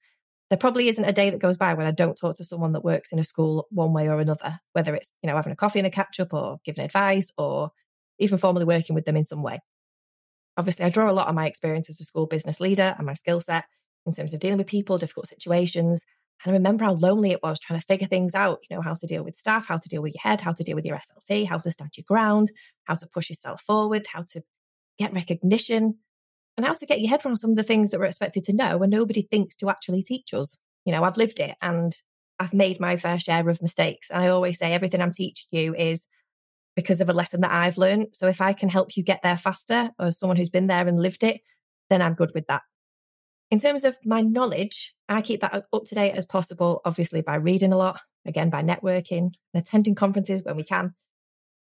There 0.50 0.58
probably 0.58 0.90
isn't 0.90 1.06
a 1.06 1.14
day 1.14 1.30
that 1.30 1.40
goes 1.40 1.56
by 1.56 1.74
when 1.74 1.88
I 1.88 1.92
don't 1.92 2.18
talk 2.18 2.36
to 2.36 2.44
someone 2.44 2.74
that 2.74 2.84
works 2.84 3.14
in 3.14 3.18
a 3.18 3.24
school 3.24 3.66
one 3.72 3.94
way 3.94 4.10
or 4.10 4.20
another, 4.20 4.60
whether 4.74 4.94
it's, 4.94 5.16
you 5.24 5.30
know, 5.30 5.38
having 5.38 5.54
a 5.54 5.56
coffee 5.56 5.80
and 5.80 5.88
a 5.88 5.90
catch 5.90 6.20
up 6.20 6.34
or 6.34 6.60
giving 6.66 6.84
advice 6.84 7.32
or 7.38 7.72
even 8.20 8.38
formally 8.38 8.66
working 8.66 8.94
with 8.94 9.06
them 9.06 9.16
in 9.16 9.24
some 9.24 9.42
way. 9.42 9.62
Obviously, 10.58 10.84
I 10.84 10.90
draw 10.90 11.10
a 11.10 11.14
lot 11.14 11.30
on 11.30 11.36
my 11.36 11.48
experience 11.48 11.90
as 11.90 12.02
a 12.02 12.04
school 12.04 12.26
business 12.28 12.60
leader 12.60 12.94
and 12.98 13.06
my 13.08 13.14
skill 13.14 13.40
set 13.40 13.64
in 14.06 14.12
terms 14.12 14.34
of 14.34 14.42
dealing 14.42 14.58
with 14.58 14.68
people, 14.68 14.98
difficult 14.98 15.28
situations. 15.28 16.04
And 16.44 16.52
I 16.52 16.58
remember 16.58 16.84
how 16.84 16.94
lonely 16.94 17.32
it 17.32 17.42
was 17.42 17.60
trying 17.60 17.80
to 17.80 17.86
figure 17.86 18.08
things 18.08 18.36
out, 18.36 18.60
you 18.70 18.76
know, 18.76 18.82
how 18.82 18.94
to 18.96 19.08
deal 19.08 19.24
with 19.24 19.38
staff, 19.38 19.68
how 19.68 19.78
to 19.78 19.90
deal 19.90 20.02
with 20.02 20.14
your 20.14 20.22
head, 20.22 20.42
how 20.42 20.52
to 20.52 20.64
deal 20.64 20.76
with 20.76 20.86
your 20.86 20.98
SLT, 20.98 21.48
how 21.48 21.58
to 21.58 21.72
stand 21.72 21.92
your 21.96 22.06
ground, 22.08 22.52
how 22.84 22.96
to 22.96 23.08
push 23.08 23.30
yourself 23.30 23.62
forward, 23.62 24.08
how 24.12 24.24
to 24.32 24.42
get 25.00 25.14
recognition, 25.14 25.96
and 26.58 26.66
how 26.66 26.74
to 26.74 26.86
get 26.86 27.00
your 27.00 27.10
head 27.10 27.26
around 27.26 27.38
some 27.38 27.52
of 27.52 27.56
the 27.56 27.64
things 27.64 27.90
that 27.90 28.00
we're 28.00 28.06
expected 28.06 28.44
to 28.46 28.54
know 28.54 28.82
and 28.82 28.92
nobody 28.92 29.24
thinks 29.24 29.56
to 29.56 29.70
actually 29.70 30.04
teach 30.04 30.34
us. 30.34 30.58
You 30.86 30.92
know, 30.92 31.04
I've 31.04 31.18
lived 31.18 31.40
it 31.40 31.56
and 31.62 31.96
I've 32.40 32.54
made 32.54 32.80
my 32.80 32.98
fair 32.98 33.18
share 33.18 33.48
of 33.50 33.62
mistakes. 33.62 34.10
And 34.10 34.22
I 34.22 34.28
always 34.28 34.58
say 34.58 34.74
everything 34.74 35.02
I'm 35.02 35.14
teaching 35.14 35.48
you 35.52 35.74
is 35.76 36.06
because 36.76 37.02
of 37.02 37.10
a 37.10 37.14
lesson 37.14 37.42
that 37.42 37.52
I've 37.52 37.78
learned. 37.78 38.08
So 38.14 38.28
if 38.28 38.42
I 38.42 38.54
can 38.54 38.70
help 38.70 38.98
you 38.98 39.04
get 39.04 39.22
there 39.24 39.38
faster 39.38 39.92
or 39.98 40.12
someone 40.12 40.38
who's 40.38 40.50
been 40.50 40.68
there 40.68 40.88
and 40.88 41.02
lived 41.02 41.24
it, 41.24 41.42
then 41.90 42.02
I'm 42.02 42.16
good 42.16 42.32
with 42.34 42.48
that. 42.48 42.64
In 43.54 43.60
terms 43.60 43.84
of 43.84 43.96
my 44.04 44.22
knowledge, 44.22 44.96
I 45.08 45.22
keep 45.22 45.42
that 45.42 45.68
up 45.72 45.86
to 45.86 45.94
date 45.94 46.14
as 46.14 46.26
possible, 46.26 46.82
obviously 46.86 47.22
by 47.22 47.36
reading 47.36 47.72
a 47.72 47.78
lot, 47.78 48.02
again, 48.26 48.50
by 48.50 48.64
networking 48.64 49.32
and 49.54 49.54
attending 49.54 49.94
conferences 49.94 50.42
when 50.44 50.56
we 50.56 50.64
can. 50.64 50.96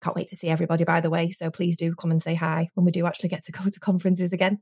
Can't 0.03 0.17
wait 0.17 0.29
to 0.31 0.35
see 0.35 0.49
everybody, 0.49 0.83
by 0.83 1.01
the 1.01 1.11
way. 1.11 1.31
So 1.31 1.49
please 1.49 1.77
do 1.77 1.95
come 1.95 2.11
and 2.11 2.21
say 2.21 2.35
hi 2.35 2.71
when 2.75 2.85
we 2.85 2.91
do 2.91 3.07
actually 3.07 3.29
get 3.29 3.45
to 3.45 3.53
go 3.53 3.63
to 3.73 3.79
conferences 3.79 4.33
again. 4.33 4.59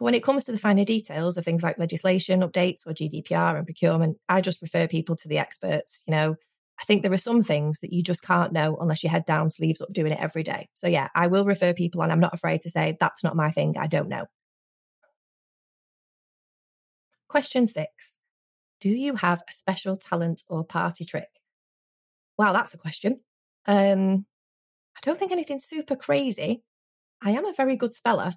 But 0.00 0.06
when 0.06 0.14
it 0.16 0.24
comes 0.24 0.42
to 0.42 0.50
the 0.50 0.58
finer 0.58 0.84
details 0.84 1.36
of 1.36 1.44
things 1.44 1.62
like 1.62 1.78
legislation 1.78 2.40
updates 2.40 2.84
or 2.84 2.92
GDPR 2.92 3.58
and 3.58 3.64
procurement, 3.64 4.16
I 4.28 4.40
just 4.40 4.60
refer 4.60 4.88
people 4.88 5.14
to 5.14 5.28
the 5.28 5.38
experts. 5.38 6.02
You 6.08 6.14
know, 6.14 6.34
I 6.80 6.84
think 6.84 7.04
there 7.04 7.12
are 7.12 7.16
some 7.16 7.44
things 7.44 7.78
that 7.78 7.92
you 7.92 8.02
just 8.02 8.24
can't 8.24 8.52
know 8.52 8.76
unless 8.80 9.04
you 9.04 9.08
head 9.08 9.24
down, 9.24 9.50
sleeves 9.50 9.80
up, 9.80 9.92
doing 9.92 10.10
it 10.10 10.18
every 10.20 10.42
day. 10.42 10.68
So 10.74 10.88
yeah, 10.88 11.10
I 11.14 11.28
will 11.28 11.44
refer 11.44 11.74
people 11.74 12.02
and 12.02 12.10
I'm 12.10 12.18
not 12.18 12.34
afraid 12.34 12.62
to 12.62 12.70
say 12.70 12.96
that's 12.98 13.22
not 13.22 13.36
my 13.36 13.52
thing. 13.52 13.76
I 13.78 13.86
don't 13.86 14.08
know. 14.08 14.24
Question 17.28 17.66
six 17.66 18.18
Do 18.80 18.88
you 18.88 19.16
have 19.16 19.42
a 19.48 19.52
special 19.52 19.96
talent 19.96 20.42
or 20.48 20.64
party 20.64 21.04
trick? 21.04 21.40
Wow, 22.38 22.52
that's 22.52 22.74
a 22.74 22.78
question. 22.78 23.20
Um, 23.66 24.26
I 24.96 25.00
don't 25.02 25.18
think 25.18 25.32
anything 25.32 25.58
super 25.58 25.96
crazy. 25.96 26.62
I 27.22 27.30
am 27.30 27.46
a 27.46 27.54
very 27.54 27.76
good 27.76 27.94
speller. 27.94 28.34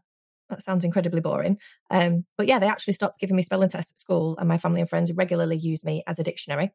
That 0.49 0.63
sounds 0.63 0.83
incredibly 0.83 1.21
boring. 1.21 1.57
Um, 1.91 2.25
but 2.37 2.47
yeah, 2.47 2.57
they 2.59 2.67
actually 2.67 2.93
stopped 2.93 3.19
giving 3.19 3.35
me 3.35 3.43
spelling 3.43 3.69
tests 3.69 3.91
at 3.91 3.99
school, 3.99 4.35
and 4.39 4.47
my 4.47 4.57
family 4.57 4.81
and 4.81 4.89
friends 4.89 5.11
regularly 5.13 5.57
use 5.57 5.83
me 5.83 6.03
as 6.07 6.17
a 6.17 6.23
dictionary. 6.23 6.71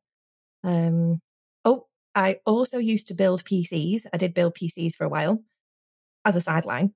Um, 0.62 1.20
oh, 1.64 1.87
I 2.14 2.38
also 2.46 2.78
used 2.78 3.08
to 3.08 3.14
build 3.14 3.44
PCs. 3.44 4.02
I 4.12 4.16
did 4.16 4.34
build 4.34 4.55
PCs 4.55 4.94
for 4.94 5.05
a 5.05 5.08
while 5.08 5.43
as 6.25 6.37
a 6.37 6.40
sideline. 6.40 6.94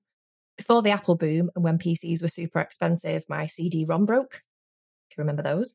Before 0.57 0.81
the 0.81 0.91
Apple 0.91 1.15
boom 1.15 1.49
and 1.55 1.63
when 1.63 1.77
PCs 1.77 2.21
were 2.21 2.29
super 2.29 2.59
expensive, 2.59 3.23
my 3.27 3.45
CD 3.45 3.85
ROM 3.85 4.05
broke 4.05 4.41
you 5.17 5.21
remember 5.21 5.43
those. 5.43 5.73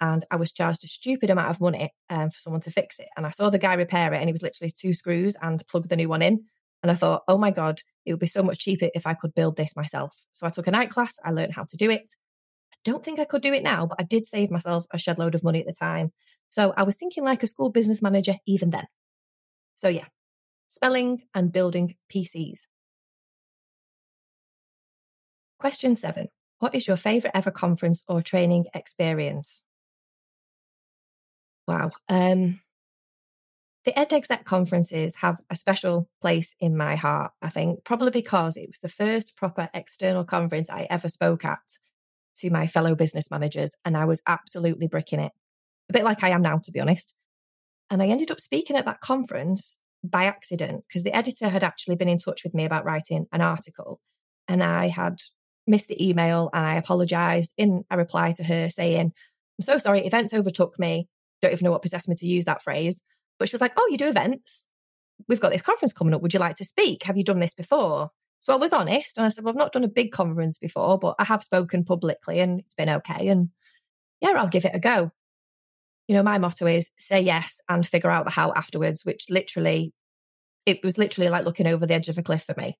And 0.00 0.24
I 0.30 0.36
was 0.36 0.52
charged 0.52 0.82
a 0.84 0.88
stupid 0.88 1.28
amount 1.28 1.50
of 1.50 1.60
money 1.60 1.92
um, 2.08 2.30
for 2.30 2.38
someone 2.38 2.62
to 2.62 2.70
fix 2.70 2.98
it. 2.98 3.08
And 3.16 3.26
I 3.26 3.30
saw 3.30 3.50
the 3.50 3.58
guy 3.58 3.74
repair 3.74 4.12
it, 4.14 4.20
and 4.20 4.28
it 4.28 4.32
was 4.32 4.42
literally 4.42 4.70
two 4.70 4.94
screws 4.94 5.36
and 5.42 5.66
plug 5.66 5.88
the 5.88 5.96
new 5.96 6.08
one 6.08 6.22
in. 6.22 6.44
And 6.82 6.90
I 6.90 6.94
thought, 6.94 7.22
oh 7.28 7.36
my 7.36 7.50
God, 7.50 7.82
it 8.06 8.12
would 8.12 8.20
be 8.20 8.26
so 8.26 8.42
much 8.42 8.60
cheaper 8.60 8.88
if 8.94 9.06
I 9.06 9.14
could 9.14 9.34
build 9.34 9.56
this 9.56 9.76
myself. 9.76 10.14
So 10.32 10.46
I 10.46 10.50
took 10.50 10.66
a 10.66 10.70
night 10.70 10.90
class, 10.90 11.16
I 11.22 11.32
learned 11.32 11.54
how 11.54 11.64
to 11.64 11.76
do 11.76 11.90
it. 11.90 12.14
I 12.72 12.76
don't 12.84 13.04
think 13.04 13.20
I 13.20 13.26
could 13.26 13.42
do 13.42 13.52
it 13.52 13.62
now, 13.62 13.86
but 13.86 14.00
I 14.00 14.04
did 14.04 14.24
save 14.24 14.50
myself 14.50 14.86
a 14.90 14.98
shed 14.98 15.18
load 15.18 15.34
of 15.34 15.44
money 15.44 15.60
at 15.60 15.66
the 15.66 15.74
time. 15.74 16.12
So 16.48 16.72
I 16.76 16.84
was 16.84 16.96
thinking 16.96 17.22
like 17.22 17.42
a 17.42 17.46
school 17.46 17.70
business 17.70 18.00
manager 18.00 18.36
even 18.46 18.70
then. 18.70 18.86
So 19.74 19.88
yeah, 19.88 20.06
spelling 20.68 21.22
and 21.34 21.52
building 21.52 21.96
PCs. 22.12 22.60
Question 25.58 25.94
seven 25.94 26.28
what 26.60 26.74
is 26.74 26.86
your 26.86 26.96
favorite 26.96 27.32
ever 27.34 27.50
conference 27.50 28.04
or 28.06 28.22
training 28.22 28.66
experience? 28.74 29.62
Wow. 31.66 31.90
Um, 32.08 32.60
the 33.86 33.92
EdExec 33.92 34.44
conferences 34.44 35.14
have 35.16 35.40
a 35.48 35.56
special 35.56 36.08
place 36.20 36.54
in 36.60 36.76
my 36.76 36.96
heart, 36.96 37.32
I 37.40 37.48
think, 37.48 37.82
probably 37.84 38.10
because 38.10 38.56
it 38.56 38.68
was 38.68 38.80
the 38.82 38.90
first 38.90 39.36
proper 39.36 39.70
external 39.72 40.24
conference 40.24 40.68
I 40.68 40.86
ever 40.90 41.08
spoke 41.08 41.44
at 41.44 41.60
to 42.36 42.50
my 42.50 42.66
fellow 42.66 42.94
business 42.94 43.30
managers, 43.30 43.72
and 43.84 43.96
I 43.96 44.04
was 44.04 44.20
absolutely 44.26 44.86
bricking 44.86 45.20
it, 45.20 45.32
a 45.88 45.92
bit 45.92 46.04
like 46.04 46.22
I 46.22 46.30
am 46.30 46.42
now, 46.42 46.58
to 46.58 46.72
be 46.72 46.80
honest. 46.80 47.14
And 47.90 48.02
I 48.02 48.08
ended 48.08 48.30
up 48.30 48.40
speaking 48.40 48.76
at 48.76 48.84
that 48.84 49.00
conference 49.00 49.78
by 50.04 50.24
accident 50.24 50.84
because 50.86 51.02
the 51.02 51.16
editor 51.16 51.48
had 51.48 51.64
actually 51.64 51.96
been 51.96 52.08
in 52.08 52.18
touch 52.18 52.44
with 52.44 52.54
me 52.54 52.64
about 52.64 52.84
writing 52.84 53.26
an 53.32 53.40
article, 53.40 53.98
and 54.46 54.62
I 54.62 54.88
had 54.88 55.20
missed 55.70 55.88
the 55.88 56.08
email 56.08 56.50
and 56.52 56.66
I 56.66 56.74
apologized 56.74 57.54
in 57.56 57.84
a 57.90 57.96
reply 57.96 58.32
to 58.32 58.44
her 58.44 58.68
saying, 58.68 59.12
I'm 59.58 59.62
so 59.62 59.78
sorry, 59.78 60.04
events 60.04 60.34
overtook 60.34 60.78
me. 60.78 61.08
Don't 61.40 61.52
even 61.52 61.64
know 61.64 61.70
what 61.70 61.82
possessed 61.82 62.08
me 62.08 62.16
to 62.16 62.26
use 62.26 62.44
that 62.44 62.62
phrase. 62.62 63.00
But 63.38 63.48
she 63.48 63.54
was 63.54 63.60
like, 63.60 63.72
Oh, 63.76 63.88
you 63.90 63.96
do 63.96 64.08
events? 64.08 64.66
We've 65.28 65.40
got 65.40 65.52
this 65.52 65.62
conference 65.62 65.92
coming 65.92 66.12
up. 66.14 66.22
Would 66.22 66.34
you 66.34 66.40
like 66.40 66.56
to 66.56 66.64
speak? 66.64 67.04
Have 67.04 67.16
you 67.16 67.24
done 67.24 67.40
this 67.40 67.54
before? 67.54 68.10
So 68.40 68.52
I 68.52 68.56
was 68.56 68.72
honest 68.72 69.16
and 69.16 69.24
I 69.24 69.28
said, 69.28 69.44
Well, 69.44 69.52
I've 69.52 69.58
not 69.58 69.72
done 69.72 69.84
a 69.84 69.88
big 69.88 70.12
conference 70.12 70.58
before, 70.58 70.98
but 70.98 71.14
I 71.18 71.24
have 71.24 71.42
spoken 71.42 71.84
publicly 71.84 72.40
and 72.40 72.60
it's 72.60 72.74
been 72.74 72.88
okay. 72.88 73.28
And 73.28 73.50
yeah, 74.20 74.34
I'll 74.36 74.48
give 74.48 74.64
it 74.64 74.74
a 74.74 74.80
go. 74.80 75.12
You 76.08 76.16
know, 76.16 76.22
my 76.22 76.38
motto 76.38 76.66
is 76.66 76.90
say 76.98 77.20
yes 77.20 77.60
and 77.68 77.86
figure 77.86 78.10
out 78.10 78.24
the 78.24 78.30
how 78.30 78.52
afterwards, 78.54 79.04
which 79.04 79.26
literally, 79.30 79.92
it 80.66 80.80
was 80.82 80.98
literally 80.98 81.30
like 81.30 81.44
looking 81.44 81.66
over 81.66 81.86
the 81.86 81.94
edge 81.94 82.08
of 82.08 82.18
a 82.18 82.22
cliff 82.22 82.44
for 82.44 82.54
me. 82.56 82.76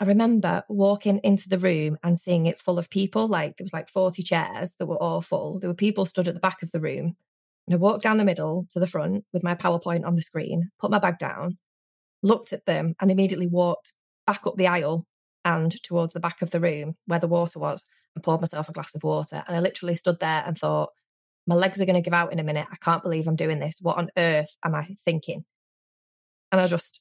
I 0.00 0.04
remember 0.04 0.62
walking 0.68 1.20
into 1.24 1.48
the 1.48 1.58
room 1.58 1.98
and 2.04 2.18
seeing 2.18 2.46
it 2.46 2.60
full 2.60 2.78
of 2.78 2.88
people. 2.88 3.26
Like 3.26 3.56
there 3.56 3.64
was 3.64 3.72
like 3.72 3.88
40 3.88 4.22
chairs 4.22 4.74
that 4.78 4.86
were 4.86 5.02
all 5.02 5.22
full. 5.22 5.58
There 5.58 5.68
were 5.68 5.74
people 5.74 6.06
stood 6.06 6.28
at 6.28 6.34
the 6.34 6.40
back 6.40 6.62
of 6.62 6.70
the 6.70 6.80
room. 6.80 7.16
And 7.66 7.74
I 7.74 7.76
walked 7.76 8.02
down 8.02 8.16
the 8.16 8.24
middle 8.24 8.66
to 8.70 8.80
the 8.80 8.86
front 8.86 9.24
with 9.32 9.42
my 9.42 9.54
PowerPoint 9.54 10.06
on 10.06 10.14
the 10.14 10.22
screen, 10.22 10.70
put 10.80 10.90
my 10.90 10.98
bag 10.98 11.18
down, 11.18 11.58
looked 12.22 12.52
at 12.52 12.64
them, 12.64 12.94
and 13.00 13.10
immediately 13.10 13.46
walked 13.46 13.92
back 14.26 14.46
up 14.46 14.56
the 14.56 14.68
aisle 14.68 15.06
and 15.44 15.82
towards 15.82 16.14
the 16.14 16.20
back 16.20 16.42
of 16.42 16.50
the 16.50 16.60
room 16.60 16.94
where 17.06 17.18
the 17.18 17.28
water 17.28 17.58
was 17.58 17.84
and 18.14 18.24
poured 18.24 18.40
myself 18.40 18.68
a 18.68 18.72
glass 18.72 18.94
of 18.94 19.02
water. 19.02 19.42
And 19.46 19.56
I 19.56 19.60
literally 19.60 19.96
stood 19.96 20.20
there 20.20 20.44
and 20.46 20.56
thought, 20.56 20.90
my 21.46 21.54
legs 21.54 21.80
are 21.80 21.86
going 21.86 21.96
to 21.96 22.02
give 22.02 22.14
out 22.14 22.32
in 22.32 22.38
a 22.38 22.44
minute. 22.44 22.66
I 22.70 22.76
can't 22.76 23.02
believe 23.02 23.26
I'm 23.26 23.36
doing 23.36 23.58
this. 23.58 23.78
What 23.80 23.96
on 23.96 24.10
earth 24.16 24.54
am 24.64 24.74
I 24.74 24.96
thinking? 25.04 25.44
And 26.52 26.60
I 26.60 26.66
just 26.66 27.00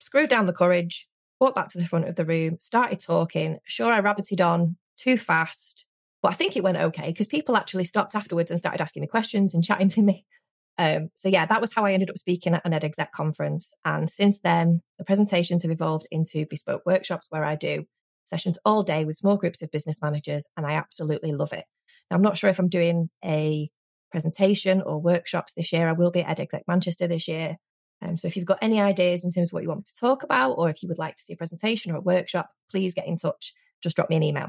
screwed 0.00 0.30
down 0.30 0.46
the 0.46 0.52
courage, 0.52 1.08
walked 1.42 1.56
back 1.56 1.68
to 1.68 1.78
the 1.78 1.86
front 1.86 2.08
of 2.08 2.14
the 2.14 2.24
room, 2.24 2.56
started 2.60 3.00
talking. 3.00 3.58
Sure, 3.66 3.92
I 3.92 4.00
rabbited 4.00 4.40
on 4.40 4.76
too 4.96 5.18
fast, 5.18 5.86
but 6.22 6.30
I 6.30 6.34
think 6.34 6.56
it 6.56 6.62
went 6.62 6.78
okay 6.78 7.08
because 7.08 7.26
people 7.26 7.56
actually 7.56 7.84
stopped 7.84 8.14
afterwards 8.14 8.50
and 8.50 8.58
started 8.58 8.80
asking 8.80 9.00
me 9.00 9.08
questions 9.08 9.52
and 9.52 9.64
chatting 9.64 9.90
to 9.90 10.02
me. 10.02 10.24
Um, 10.78 11.10
so 11.14 11.28
yeah, 11.28 11.44
that 11.44 11.60
was 11.60 11.74
how 11.74 11.84
I 11.84 11.92
ended 11.92 12.08
up 12.08 12.16
speaking 12.16 12.54
at 12.54 12.64
an 12.64 12.72
EdExec 12.72 13.12
conference. 13.14 13.74
And 13.84 14.08
since 14.08 14.38
then, 14.42 14.80
the 14.98 15.04
presentations 15.04 15.62
have 15.62 15.70
evolved 15.70 16.08
into 16.10 16.46
bespoke 16.48 16.80
workshops 16.86 17.26
where 17.28 17.44
I 17.44 17.56
do 17.56 17.84
sessions 18.24 18.58
all 18.64 18.82
day 18.82 19.04
with 19.04 19.16
small 19.16 19.36
groups 19.36 19.60
of 19.60 19.70
business 19.70 20.00
managers, 20.00 20.46
and 20.56 20.66
I 20.66 20.72
absolutely 20.72 21.32
love 21.32 21.52
it. 21.52 21.66
Now, 22.10 22.16
I'm 22.16 22.22
not 22.22 22.38
sure 22.38 22.48
if 22.48 22.58
I'm 22.58 22.70
doing 22.70 23.10
a 23.22 23.68
presentation 24.10 24.80
or 24.80 24.98
workshops 24.98 25.52
this 25.54 25.74
year. 25.74 25.90
I 25.90 25.92
will 25.92 26.10
be 26.10 26.22
at 26.22 26.38
EdExec 26.38 26.62
Manchester 26.66 27.06
this 27.06 27.28
year. 27.28 27.58
Um, 28.02 28.16
so 28.16 28.26
if 28.26 28.36
you've 28.36 28.46
got 28.46 28.58
any 28.60 28.80
ideas 28.80 29.24
in 29.24 29.30
terms 29.30 29.48
of 29.48 29.52
what 29.52 29.62
you 29.62 29.68
want 29.68 29.80
me 29.80 29.84
to 29.84 30.00
talk 30.00 30.22
about, 30.22 30.52
or 30.52 30.68
if 30.68 30.82
you 30.82 30.88
would 30.88 30.98
like 30.98 31.16
to 31.16 31.22
see 31.22 31.32
a 31.34 31.36
presentation 31.36 31.92
or 31.92 31.96
a 31.96 32.00
workshop, 32.00 32.50
please 32.70 32.94
get 32.94 33.06
in 33.06 33.16
touch. 33.16 33.52
Just 33.82 33.96
drop 33.96 34.10
me 34.10 34.16
an 34.16 34.22
email. 34.22 34.48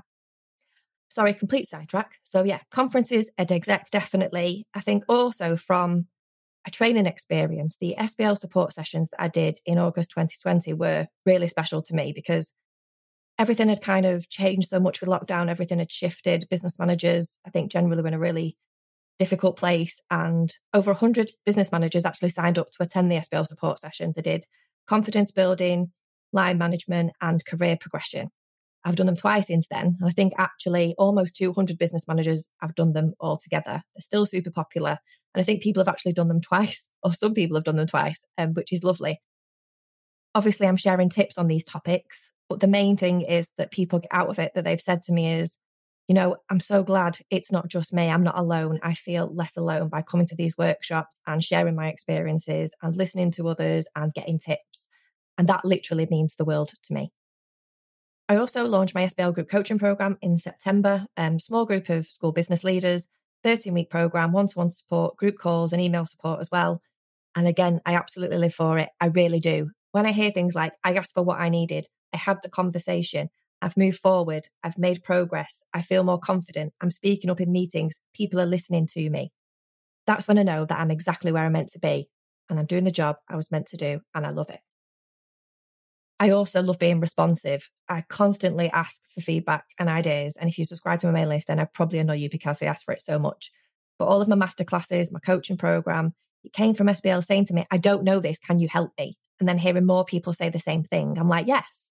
Sorry, 1.10 1.34
complete 1.34 1.70
sidetrack. 1.70 2.14
So 2.24 2.44
yeah, 2.44 2.60
conferences 2.72 3.30
EdExec 3.40 3.92
definitely. 3.92 4.66
I 4.74 4.80
think 4.80 5.04
also 5.08 5.56
from 5.56 6.08
a 6.66 6.72
training 6.72 7.06
experience, 7.06 7.78
the 7.80 7.96
SBL 8.00 8.38
support 8.38 8.74
sessions 8.74 9.10
that 9.10 9.22
I 9.22 9.28
did 9.28 9.60
in 9.66 9.78
August 9.78 10.10
2020 10.12 10.74
were 10.74 11.08
really 11.26 11.48
special 11.48 11.82
to 11.84 11.94
me 11.94 12.14
because 12.14 12.52
everything 13.38 13.70
had 13.70 13.82
kind 13.82 14.06
of 14.06 14.30
changed 14.30 14.70
so 14.70 14.80
much 14.80 15.02
with 15.02 15.10
lockdown. 15.10 15.50
Everything 15.50 15.80
had 15.80 15.92
shifted. 15.92 16.48
Business 16.50 16.80
managers, 16.80 17.38
I 17.46 17.50
think, 17.50 17.72
generally 17.72 18.02
were 18.02 18.08
in 18.08 18.14
a 18.14 18.20
really 18.20 18.58
difficult 19.20 19.58
place. 19.58 20.00
And 20.10 20.54
over 20.74 20.92
100 20.92 21.32
business 21.46 21.72
managers 21.72 22.06
actually 22.06 22.30
signed 22.30 22.58
up 22.58 22.72
to 22.72 22.84
attend 22.84 23.12
the 23.12 23.18
SBL 23.18 23.48
support 23.48 23.80
sessions. 23.80 24.18
I 24.18 24.22
did 24.22 24.46
confidence 24.88 25.32
building, 25.32 25.92
line 26.32 26.58
management, 26.58 27.12
and 27.22 27.46
career 27.46 27.78
progression. 27.80 28.30
I've 28.86 28.96
done 28.96 29.06
them 29.06 29.16
twice 29.16 29.48
since 29.48 29.66
then. 29.70 29.98
And 30.00 30.10
I 30.10 30.12
think 30.12 30.34
actually 30.38 30.94
almost 30.98 31.36
200 31.38 31.78
business 31.78 32.08
managers 32.08 32.50
have 32.62 32.76
done 32.76 32.94
them 32.94 33.14
all 33.20 33.38
together. 33.38 33.82
They're 33.96 34.02
still 34.02 34.26
super 34.26 34.52
popular. 34.52 34.98
And 35.34 35.42
I 35.42 35.44
think 35.44 35.64
people 35.64 35.82
have 35.82 35.88
actually 35.88 36.14
done 36.14 36.28
them 36.28 36.42
twice, 36.42 36.82
or 37.04 37.14
some 37.14 37.34
people 37.34 37.56
have 37.56 37.64
done 37.64 37.78
them 37.78 37.88
twice, 37.88 38.24
um, 38.38 38.54
which 38.54 38.74
is 38.74 38.84
lovely. 38.84 39.22
Obviously, 40.36 40.68
I'm 40.68 40.78
sharing 40.78 41.10
tips 41.10 41.38
on 41.38 41.48
these 41.48 41.64
topics, 41.64 42.32
but 42.50 42.60
the 42.60 42.68
main 42.68 42.98
thing 42.98 43.22
is 43.22 43.48
that 43.58 43.72
people 43.72 44.00
get 44.00 44.10
out 44.12 44.30
of 44.30 44.40
it 44.40 44.52
that 44.56 44.64
they've 44.64 44.82
said 44.82 45.04
to 45.04 45.14
me 45.14 45.32
is, 45.32 45.58
you 46.08 46.16
know, 46.16 46.36
I'm 46.50 46.60
so 46.60 46.84
glad 46.84 47.20
it's 47.30 47.52
not 47.52 47.70
just 47.70 47.94
me. 47.94 48.10
I'm 48.10 48.24
not 48.24 48.38
alone. 48.38 48.80
I 48.84 48.94
feel 48.94 49.34
less 49.34 49.56
alone 49.56 49.88
by 49.88 50.02
coming 50.02 50.26
to 50.28 50.36
these 50.36 50.58
workshops 50.58 51.20
and 51.26 51.44
sharing 51.44 51.76
my 51.76 51.88
experiences 51.88 52.72
and 52.82 52.96
listening 52.96 53.32
to 53.32 53.48
others 53.48 53.86
and 53.96 54.14
getting 54.14 54.40
tips. 54.40 54.88
And 55.38 55.48
that 55.48 55.64
literally 55.64 56.08
means 56.12 56.36
the 56.36 56.46
world 56.46 56.72
to 56.84 56.94
me. 56.94 57.12
I 58.28 58.36
also 58.36 58.66
launched 58.66 58.96
my 58.96 59.06
SBL 59.06 59.34
group 59.34 59.50
coaching 59.50 59.80
program 59.80 60.18
in 60.22 60.38
September. 60.38 61.06
Um, 61.18 61.40
small 61.40 61.66
group 61.66 61.90
of 61.90 62.08
school 62.08 62.32
business 62.32 62.64
leaders, 62.64 63.08
13 63.44 63.74
week 63.74 63.90
program, 63.90 64.32
one 64.32 64.48
to 64.48 64.58
one 64.58 64.72
support, 64.72 65.18
group 65.18 65.38
calls, 65.38 65.74
and 65.74 65.82
email 65.82 66.06
support 66.06 66.40
as 66.40 66.50
well. 66.52 66.82
And 67.36 67.48
again, 67.48 67.82
I 67.86 67.96
absolutely 67.96 68.38
live 68.38 68.54
for 68.54 68.78
it. 68.78 68.90
I 69.00 69.08
really 69.08 69.40
do. 69.40 69.72
When 69.92 70.06
I 70.06 70.12
hear 70.12 70.32
things 70.32 70.56
like, 70.56 70.74
I 70.84 70.94
asked 70.96 71.14
for 71.14 71.24
what 71.24 71.40
I 71.40 71.50
needed, 71.50 71.88
I 72.14 72.18
had 72.18 72.38
the 72.44 72.50
conversation, 72.50 73.30
I've 73.64 73.78
moved 73.78 74.00
forward, 74.00 74.50
I've 74.62 74.78
made 74.78 75.04
progress, 75.04 75.64
I 75.74 75.82
feel 75.82 76.04
more 76.04 76.20
confident, 76.20 76.74
I'm 76.82 76.92
speaking 76.92 77.30
up 77.30 77.40
in 77.40 77.52
meetings, 77.52 77.96
people 78.14 78.42
are 78.42 78.46
listening 78.46 78.88
to 78.88 79.10
me. 79.10 79.32
That's 80.06 80.28
when 80.28 80.38
I 80.38 80.44
know 80.44 80.66
that 80.66 80.80
I'm 80.80 80.92
exactly 80.92 81.32
where 81.32 81.46
I'm 81.46 81.54
meant 81.54 81.72
to 81.72 81.80
be 81.80 82.10
and 82.50 82.60
I'm 82.60 82.66
doing 82.66 82.84
the 82.84 82.92
job 82.92 83.16
I 83.30 83.38
was 83.38 83.52
meant 83.52 83.68
to 83.68 83.78
do 83.78 84.02
and 84.14 84.28
I 84.28 84.32
love 84.32 84.50
it. 84.50 84.60
I 86.20 86.32
also 86.32 86.62
love 86.62 86.78
being 86.78 87.00
responsive. 87.00 87.70
I 87.88 88.04
constantly 88.10 88.70
ask 88.70 88.98
for 89.14 89.22
feedback 89.22 89.66
and 89.80 89.90
ideas. 89.90 90.36
And 90.38 90.50
if 90.50 90.58
you 90.58 90.66
subscribe 90.66 91.00
to 91.00 91.08
my 91.08 91.14
mail 91.14 91.30
list, 91.30 91.48
then 91.48 91.60
I 91.60 91.66
probably 91.66 92.00
annoy 92.00 92.16
you 92.16 92.30
because 92.30 92.62
I 92.62 92.66
ask 92.66 92.84
for 92.84 92.94
it 92.94 93.02
so 93.02 93.18
much. 93.18 93.50
But 93.98 94.06
all 94.06 94.22
of 94.22 94.28
my 94.28 94.36
masterclasses, 94.36 95.12
my 95.12 95.20
coaching 95.20 95.58
program, 95.58 96.14
it 96.44 96.52
came 96.52 96.76
from 96.76 96.88
SBL 96.88 97.26
saying 97.26 97.46
to 97.46 97.54
me, 97.54 97.66
I 97.72 97.78
don't 97.78 98.04
know 98.04 98.20
this. 98.20 98.38
Can 98.40 98.60
you 98.60 98.68
help 98.68 98.92
me? 99.00 99.18
And 99.40 99.48
then 99.48 99.58
hearing 99.58 99.86
more 99.86 100.04
people 100.04 100.34
say 100.34 100.50
the 100.50 100.60
same 100.60 100.84
thing, 100.84 101.18
I'm 101.18 101.30
like, 101.30 101.48
yes. 101.48 101.82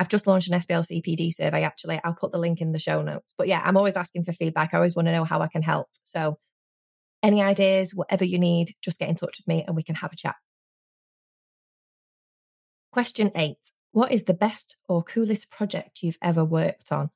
I've 0.00 0.08
just 0.08 0.26
launched 0.26 0.48
an 0.50 0.58
SBL 0.58 0.86
CPD 0.90 1.34
survey, 1.34 1.62
actually. 1.62 2.00
I'll 2.02 2.14
put 2.14 2.32
the 2.32 2.38
link 2.38 2.62
in 2.62 2.72
the 2.72 2.78
show 2.78 3.02
notes. 3.02 3.34
But 3.36 3.48
yeah, 3.48 3.60
I'm 3.62 3.76
always 3.76 3.96
asking 3.96 4.24
for 4.24 4.32
feedback. 4.32 4.72
I 4.72 4.78
always 4.78 4.96
want 4.96 5.08
to 5.08 5.12
know 5.12 5.24
how 5.24 5.42
I 5.42 5.48
can 5.48 5.62
help. 5.62 5.88
So, 6.04 6.38
any 7.22 7.42
ideas, 7.42 7.94
whatever 7.94 8.24
you 8.24 8.38
need, 8.38 8.74
just 8.82 8.98
get 8.98 9.10
in 9.10 9.14
touch 9.14 9.38
with 9.38 9.46
me 9.46 9.62
and 9.66 9.76
we 9.76 9.82
can 9.82 9.96
have 9.96 10.10
a 10.10 10.16
chat. 10.16 10.36
Question 12.92 13.30
eight 13.36 13.58
what 13.92 14.12
is 14.12 14.24
the 14.24 14.34
best 14.34 14.76
or 14.88 15.02
coolest 15.02 15.50
project 15.50 16.02
you've 16.02 16.18
ever 16.22 16.44
worked 16.44 16.92
on? 16.92 17.10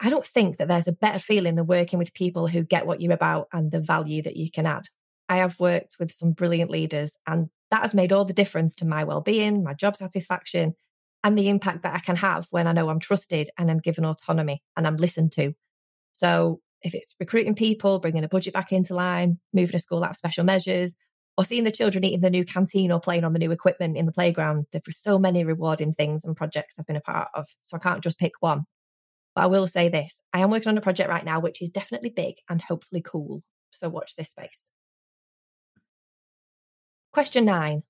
I 0.00 0.10
don't 0.10 0.26
think 0.26 0.56
that 0.56 0.68
there's 0.68 0.88
a 0.88 0.92
better 0.92 1.18
feeling 1.18 1.54
than 1.54 1.66
working 1.66 1.98
with 1.98 2.14
people 2.14 2.48
who 2.48 2.62
get 2.62 2.86
what 2.86 3.00
you're 3.00 3.12
about 3.12 3.48
and 3.52 3.70
the 3.70 3.80
value 3.80 4.22
that 4.22 4.36
you 4.36 4.50
can 4.50 4.66
add. 4.66 4.84
I 5.28 5.36
have 5.38 5.60
worked 5.60 5.96
with 6.00 6.12
some 6.12 6.32
brilliant 6.32 6.70
leaders, 6.70 7.12
and 7.26 7.48
that 7.70 7.82
has 7.82 7.94
made 7.94 8.12
all 8.12 8.24
the 8.24 8.32
difference 8.32 8.74
to 8.76 8.86
my 8.86 9.04
well-being, 9.04 9.62
my 9.62 9.74
job 9.74 9.96
satisfaction, 9.96 10.74
and 11.26 11.36
the 11.36 11.48
impact 11.48 11.82
that 11.82 11.92
I 11.92 11.98
can 11.98 12.14
have 12.14 12.46
when 12.50 12.68
I 12.68 12.72
know 12.72 12.88
I'm 12.88 13.00
trusted 13.00 13.50
and 13.58 13.68
I'm 13.68 13.80
given 13.80 14.04
autonomy 14.04 14.62
and 14.76 14.86
I'm 14.86 14.94
listened 14.94 15.32
to. 15.32 15.54
So 16.12 16.60
if 16.82 16.94
it's 16.94 17.16
recruiting 17.18 17.56
people, 17.56 17.98
bringing 17.98 18.22
a 18.22 18.28
budget 18.28 18.54
back 18.54 18.70
into 18.70 18.94
line, 18.94 19.40
moving 19.52 19.74
a 19.74 19.80
school 19.80 20.04
out 20.04 20.10
of 20.10 20.16
special 20.16 20.44
measures, 20.44 20.94
or 21.36 21.44
seeing 21.44 21.64
the 21.64 21.72
children 21.72 22.04
eating 22.04 22.20
the 22.20 22.30
new 22.30 22.44
canteen 22.44 22.92
or 22.92 23.00
playing 23.00 23.24
on 23.24 23.32
the 23.32 23.40
new 23.40 23.50
equipment 23.50 23.96
in 23.96 24.06
the 24.06 24.12
playground. 24.12 24.66
There 24.70 24.80
are 24.86 24.92
so 24.92 25.18
many 25.18 25.42
rewarding 25.42 25.94
things 25.94 26.24
and 26.24 26.36
projects 26.36 26.74
I've 26.78 26.86
been 26.86 26.94
a 26.94 27.00
part 27.00 27.26
of. 27.34 27.48
So 27.62 27.76
I 27.76 27.80
can't 27.80 28.04
just 28.04 28.20
pick 28.20 28.34
one. 28.38 28.66
But 29.34 29.42
I 29.42 29.46
will 29.48 29.66
say 29.66 29.88
this 29.88 30.20
I 30.32 30.42
am 30.42 30.52
working 30.52 30.68
on 30.68 30.78
a 30.78 30.80
project 30.80 31.10
right 31.10 31.24
now, 31.24 31.40
which 31.40 31.60
is 31.60 31.70
definitely 31.70 32.10
big 32.10 32.36
and 32.48 32.62
hopefully 32.62 33.02
cool. 33.04 33.42
So 33.72 33.88
watch 33.88 34.14
this 34.14 34.30
space. 34.30 34.70
Question 37.12 37.46
nine 37.46 37.82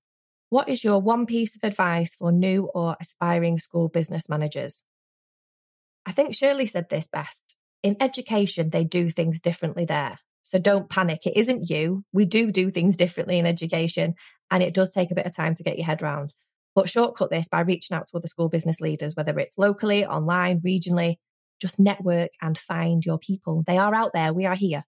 What 0.49 0.69
is 0.69 0.83
your 0.83 1.01
one 1.01 1.25
piece 1.25 1.55
of 1.55 1.67
advice 1.67 2.15
for 2.15 2.31
new 2.31 2.69
or 2.73 2.95
aspiring 3.01 3.59
school 3.59 3.89
business 3.89 4.29
managers? 4.29 4.81
I 6.05 6.13
think 6.13 6.33
Shirley 6.33 6.67
said 6.67 6.87
this 6.89 7.07
best. 7.07 7.57
In 7.83 7.97
education, 7.99 8.69
they 8.69 8.85
do 8.85 9.11
things 9.11 9.41
differently 9.41 9.83
there. 9.83 10.19
So 10.43 10.57
don't 10.57 10.89
panic. 10.89 11.25
It 11.25 11.35
isn't 11.35 11.69
you. 11.69 12.05
We 12.13 12.23
do 12.23 12.49
do 12.49 12.71
things 12.71 12.95
differently 12.95 13.37
in 13.37 13.45
education, 13.45 14.15
and 14.49 14.63
it 14.63 14.73
does 14.73 14.93
take 14.93 15.11
a 15.11 15.15
bit 15.15 15.25
of 15.25 15.35
time 15.35 15.53
to 15.55 15.63
get 15.63 15.77
your 15.77 15.85
head 15.85 16.01
around. 16.01 16.31
But 16.73 16.89
shortcut 16.89 17.29
this 17.29 17.49
by 17.49 17.61
reaching 17.61 17.97
out 17.97 18.07
to 18.07 18.17
other 18.17 18.27
school 18.27 18.47
business 18.47 18.79
leaders, 18.79 19.15
whether 19.15 19.37
it's 19.39 19.57
locally, 19.57 20.05
online, 20.05 20.61
regionally. 20.61 21.15
Just 21.59 21.79
network 21.79 22.29
and 22.41 22.57
find 22.57 23.03
your 23.03 23.17
people. 23.17 23.63
They 23.65 23.77
are 23.79 23.93
out 23.93 24.11
there. 24.13 24.31
We 24.31 24.45
are 24.45 24.55
here. 24.55 24.83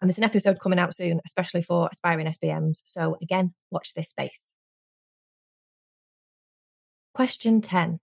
And 0.00 0.08
there's 0.08 0.18
an 0.18 0.24
episode 0.24 0.60
coming 0.60 0.78
out 0.78 0.94
soon, 0.94 1.20
especially 1.26 1.62
for 1.62 1.90
aspiring 1.92 2.28
SBMs. 2.28 2.82
So 2.86 3.16
again, 3.20 3.54
watch 3.70 3.92
this 3.94 4.08
space. 4.08 4.54
Question 7.14 7.60
10. 7.60 8.00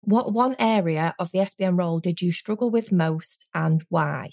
What 0.00 0.32
one 0.32 0.56
area 0.58 1.14
of 1.18 1.32
the 1.32 1.40
SBM 1.40 1.78
role 1.78 2.00
did 2.00 2.22
you 2.22 2.32
struggle 2.32 2.70
with 2.70 2.90
most 2.90 3.44
and 3.54 3.84
why? 3.90 4.30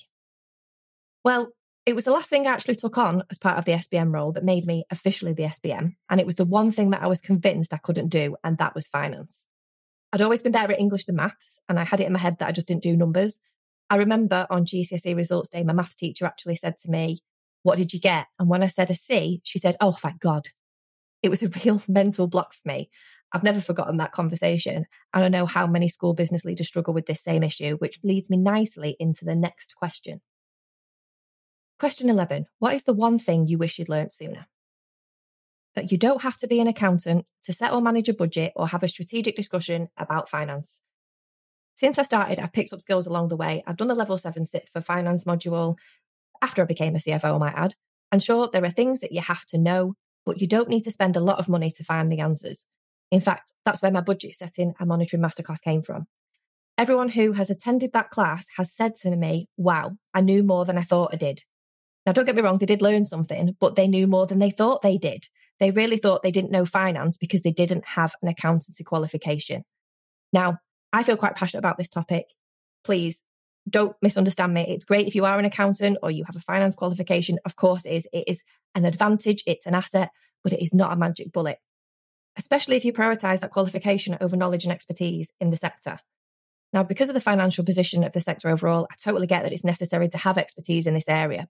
Well, 1.24 1.50
it 1.86 1.96
was 1.96 2.06
the 2.06 2.12
last 2.12 2.30
thing 2.30 2.48
I 2.48 2.52
actually 2.52 2.76
took 2.76 2.98
on 2.98 3.24
as 3.30 3.38
part 3.38 3.58
of 3.58 3.66
the 3.66 3.74
SBM 3.74 4.14
role 4.14 4.32
that 4.32 4.44
made 4.44 4.66
me 4.66 4.86
officially 4.90 5.34
the 5.34 5.44
SBM. 5.44 5.96
And 6.10 6.20
it 6.20 6.26
was 6.26 6.36
the 6.36 6.46
one 6.46 6.72
thing 6.72 6.92
that 6.92 7.04
I 7.04 7.08
was 7.08 7.20
convinced 7.20 7.74
I 7.74 7.78
couldn't 7.78 8.08
do, 8.10 8.38
and 8.44 8.58
that 8.58 8.74
was 8.74 8.88
finance. 8.88 9.44
I'd 10.14 10.22
always 10.22 10.42
been 10.42 10.52
better 10.54 10.72
at 10.72 10.80
English 10.80 11.06
than 11.06 11.18
maths, 11.18 11.60
and 11.68 11.78
I 11.78 11.84
had 11.84 12.00
it 12.00 12.08
in 12.08 12.14
my 12.14 12.20
head 12.20 12.38
that 12.40 12.48
I 12.48 12.52
just 12.52 12.68
didn't 12.68 12.84
do 12.84 12.96
numbers. 12.96 13.40
I 13.90 13.98
remember 13.98 14.48
on 14.50 14.66
GCSE 14.66 15.16
results 15.16 15.50
day, 15.50 15.64
my 15.64 15.74
math 15.74 15.98
teacher 15.98 16.26
actually 16.26 16.56
said 16.56 16.78
to 16.80 16.90
me, 16.90 17.20
What 17.64 17.78
did 17.78 17.92
you 17.92 18.00
get? 18.00 18.28
And 18.40 18.48
when 18.48 18.64
I 18.64 18.68
said 18.68 18.90
a 18.90 18.96
C, 18.96 19.42
she 19.44 19.60
said, 19.60 19.76
Oh, 19.82 19.92
thank 19.92 20.20
God. 20.20 20.50
It 21.22 21.30
was 21.30 21.44
a 21.44 21.50
real 21.66 21.82
mental 21.88 22.28
block 22.28 22.54
for 22.54 22.68
me. 22.68 22.90
I've 23.32 23.44
never 23.44 23.62
forgotten 23.62 23.98
that 23.98 24.12
conversation. 24.12 24.86
And 25.14 25.24
I 25.24 25.28
know 25.28 25.46
how 25.46 25.68
many 25.68 25.88
school 25.88 26.14
business 26.14 26.44
leaders 26.44 26.68
struggle 26.68 26.94
with 26.94 27.06
this 27.06 27.22
same 27.22 27.44
issue, 27.44 27.78
which 27.78 28.00
leads 28.04 28.30
me 28.30 28.38
nicely 28.38 28.96
into 29.00 29.26
the 29.26 29.36
next 29.36 29.76
question. 29.76 30.22
Question 31.80 32.10
11 32.10 32.48
What 32.60 32.76
is 32.76 32.84
the 32.84 32.94
one 32.94 33.20
thing 33.20 33.48
you 33.48 33.58
wish 33.58 33.80
you'd 33.80 33.90
learnt 33.90 34.12
sooner? 34.12 34.48
That 35.76 35.92
you 35.92 35.98
don't 35.98 36.24
have 36.24 36.38
to 36.38 36.48
be 36.48 36.60
an 36.60 36.68
accountant 36.68 37.26
to 37.44 37.54
set 37.54 37.72
or 37.72 37.82
manage 37.82 38.10
a 38.10 38.14
budget 38.14 38.54
or 38.56 38.68
have 38.68 38.84
a 38.84 38.90
strategic 38.90 39.36
discussion 39.36 39.90
about 39.96 40.30
finance. 40.30 40.82
Since 41.76 41.98
I 41.98 42.02
started, 42.02 42.40
I've 42.40 42.52
picked 42.52 42.74
up 42.74 42.82
skills 42.82 43.08
along 43.08 43.30
the 43.30 43.38
way. 43.38 43.64
I've 43.66 43.78
done 43.78 43.88
the 43.88 43.96
level 43.96 44.18
seven 44.18 44.44
CIPFA 44.44 44.84
finance 44.84 45.24
module 45.24 45.78
after 46.42 46.62
I 46.62 46.66
became 46.66 46.96
a 46.96 47.00
CFO, 47.00 47.36
I 47.36 47.38
might 47.38 47.56
add. 47.56 47.76
And 48.12 48.24
sure, 48.24 48.50
there 48.52 48.66
are 48.66 48.72
things 48.72 49.00
that 49.00 49.12
you 49.12 49.22
have 49.22 49.46
to 49.48 49.58
know, 49.58 49.96
but 50.26 50.42
you 50.42 50.48
don't 50.48 50.70
need 50.70 50.84
to 50.84 50.92
spend 50.92 51.16
a 51.16 51.22
lot 51.22 51.40
of 51.40 51.48
money 51.48 51.72
to 51.72 51.84
find 51.84 52.12
the 52.12 52.20
answers. 52.20 52.66
In 53.12 53.22
fact, 53.22 53.54
that's 53.66 53.82
where 53.82 53.92
my 53.92 54.02
budget 54.02 54.36
setting 54.36 54.74
and 54.80 54.88
monitoring 54.88 55.22
masterclass 55.22 55.62
came 55.62 55.82
from. 55.82 56.06
Everyone 56.78 57.10
who 57.10 57.34
has 57.34 57.50
attended 57.50 57.92
that 57.94 58.10
class 58.10 58.46
has 58.58 58.72
said 58.72 58.96
to 58.96 59.16
me, 59.16 59.50
Wow, 59.58 59.98
I 60.14 60.22
knew 60.22 60.44
more 60.44 60.66
than 60.66 60.78
I 60.78 60.84
thought 60.84 61.14
I 61.14 61.18
did. 61.18 61.44
Now, 62.06 62.14
don't 62.14 62.26
get 62.26 62.36
me 62.36 62.42
wrong, 62.42 62.58
they 62.58 62.66
did 62.66 62.82
learn 62.82 63.06
something, 63.06 63.56
but 63.60 63.76
they 63.76 63.88
knew 63.88 64.08
more 64.08 64.26
than 64.26 64.40
they 64.40 64.52
thought 64.52 64.82
they 64.82 64.98
did. 64.98 65.26
They 65.60 65.72
really 65.72 65.98
thought 65.98 66.24
they 66.24 66.32
didn't 66.32 66.52
know 66.52 66.66
finance 66.66 67.18
because 67.18 67.42
they 67.42 67.52
didn't 67.52 67.86
have 67.86 68.16
an 68.22 68.30
accountancy 68.30 68.84
qualification. 68.84 69.64
Now, 70.32 70.60
I 70.94 71.04
feel 71.04 71.18
quite 71.18 71.36
passionate 71.36 71.60
about 71.60 71.78
this 71.78 71.90
topic. 71.90 72.26
Please 72.84 73.22
don't 73.70 73.96
misunderstand 74.02 74.54
me. 74.54 74.66
It's 74.68 74.86
great 74.86 75.08
if 75.08 75.16
you 75.16 75.26
are 75.26 75.38
an 75.38 75.46
accountant 75.46 75.98
or 76.02 76.12
you 76.12 76.24
have 76.24 76.36
a 76.36 76.42
finance 76.42 76.76
qualification. 76.76 77.40
Of 77.46 77.56
course, 77.56 77.86
it 77.86 77.92
is. 77.92 78.08
It 78.14 78.24
is 78.28 78.40
an 78.76 78.86
advantage, 78.86 79.44
it's 79.46 79.66
an 79.66 79.76
asset, 79.76 80.12
but 80.44 80.54
it 80.54 80.62
is 80.64 80.74
not 80.74 80.94
a 80.94 80.96
magic 80.96 81.32
bullet, 81.32 81.58
especially 82.40 82.78
if 82.78 82.86
you 82.86 82.92
prioritize 82.92 83.42
that 83.42 83.52
qualification 83.52 84.18
over 84.20 84.36
knowledge 84.36 84.64
and 84.64 84.74
expertise 84.74 85.30
in 85.40 85.52
the 85.52 85.58
sector. 85.58 86.00
Now, 86.74 86.82
because 86.84 87.10
of 87.10 87.16
the 87.16 87.22
financial 87.22 87.64
position 87.64 88.04
of 88.04 88.14
the 88.14 88.20
sector 88.20 88.50
overall, 88.50 88.88
I 88.92 88.96
totally 89.04 89.28
get 89.28 89.44
that 89.44 89.52
it's 89.52 89.64
necessary 89.64 90.10
to 90.10 90.18
have 90.18 90.38
expertise 90.38 90.88
in 90.88 90.96
this 90.96 91.08
area. 91.08 91.48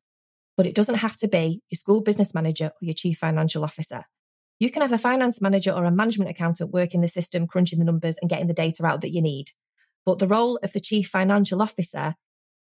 but 0.60 0.67
it 0.67 0.75
doesn't 0.75 0.96
have 0.96 1.15
to 1.15 1.25
be 1.25 1.62
your 1.69 1.77
school 1.77 2.01
business 2.01 2.34
manager 2.34 2.65
or 2.65 2.81
your 2.81 2.93
chief 2.93 3.17
financial 3.17 3.63
officer. 3.63 4.03
You 4.60 4.69
can 4.69 4.81
have 4.81 4.91
a 4.91 4.98
finance 4.98 5.39
manager 5.39 5.72
or 5.72 5.86
a 5.86 5.91
management 5.91 6.29
accountant 6.29 6.74
working 6.74 7.00
the 7.00 7.08
system, 7.08 7.48
crunching 7.48 7.79
the 7.79 7.86
numbers 7.86 8.17
and 8.22 8.29
getting 8.29 8.48
the 8.48 8.53
data 8.53 8.86
out 8.86 9.00
that 9.00 9.13
you 9.13 9.22
need. 9.22 9.51
But 10.05 10.19
the 10.19 10.27
role 10.27 10.60
of 10.62 10.74
the 10.74 10.81
chief 10.81 11.08
financial 11.08 11.62
officer, 11.62 12.15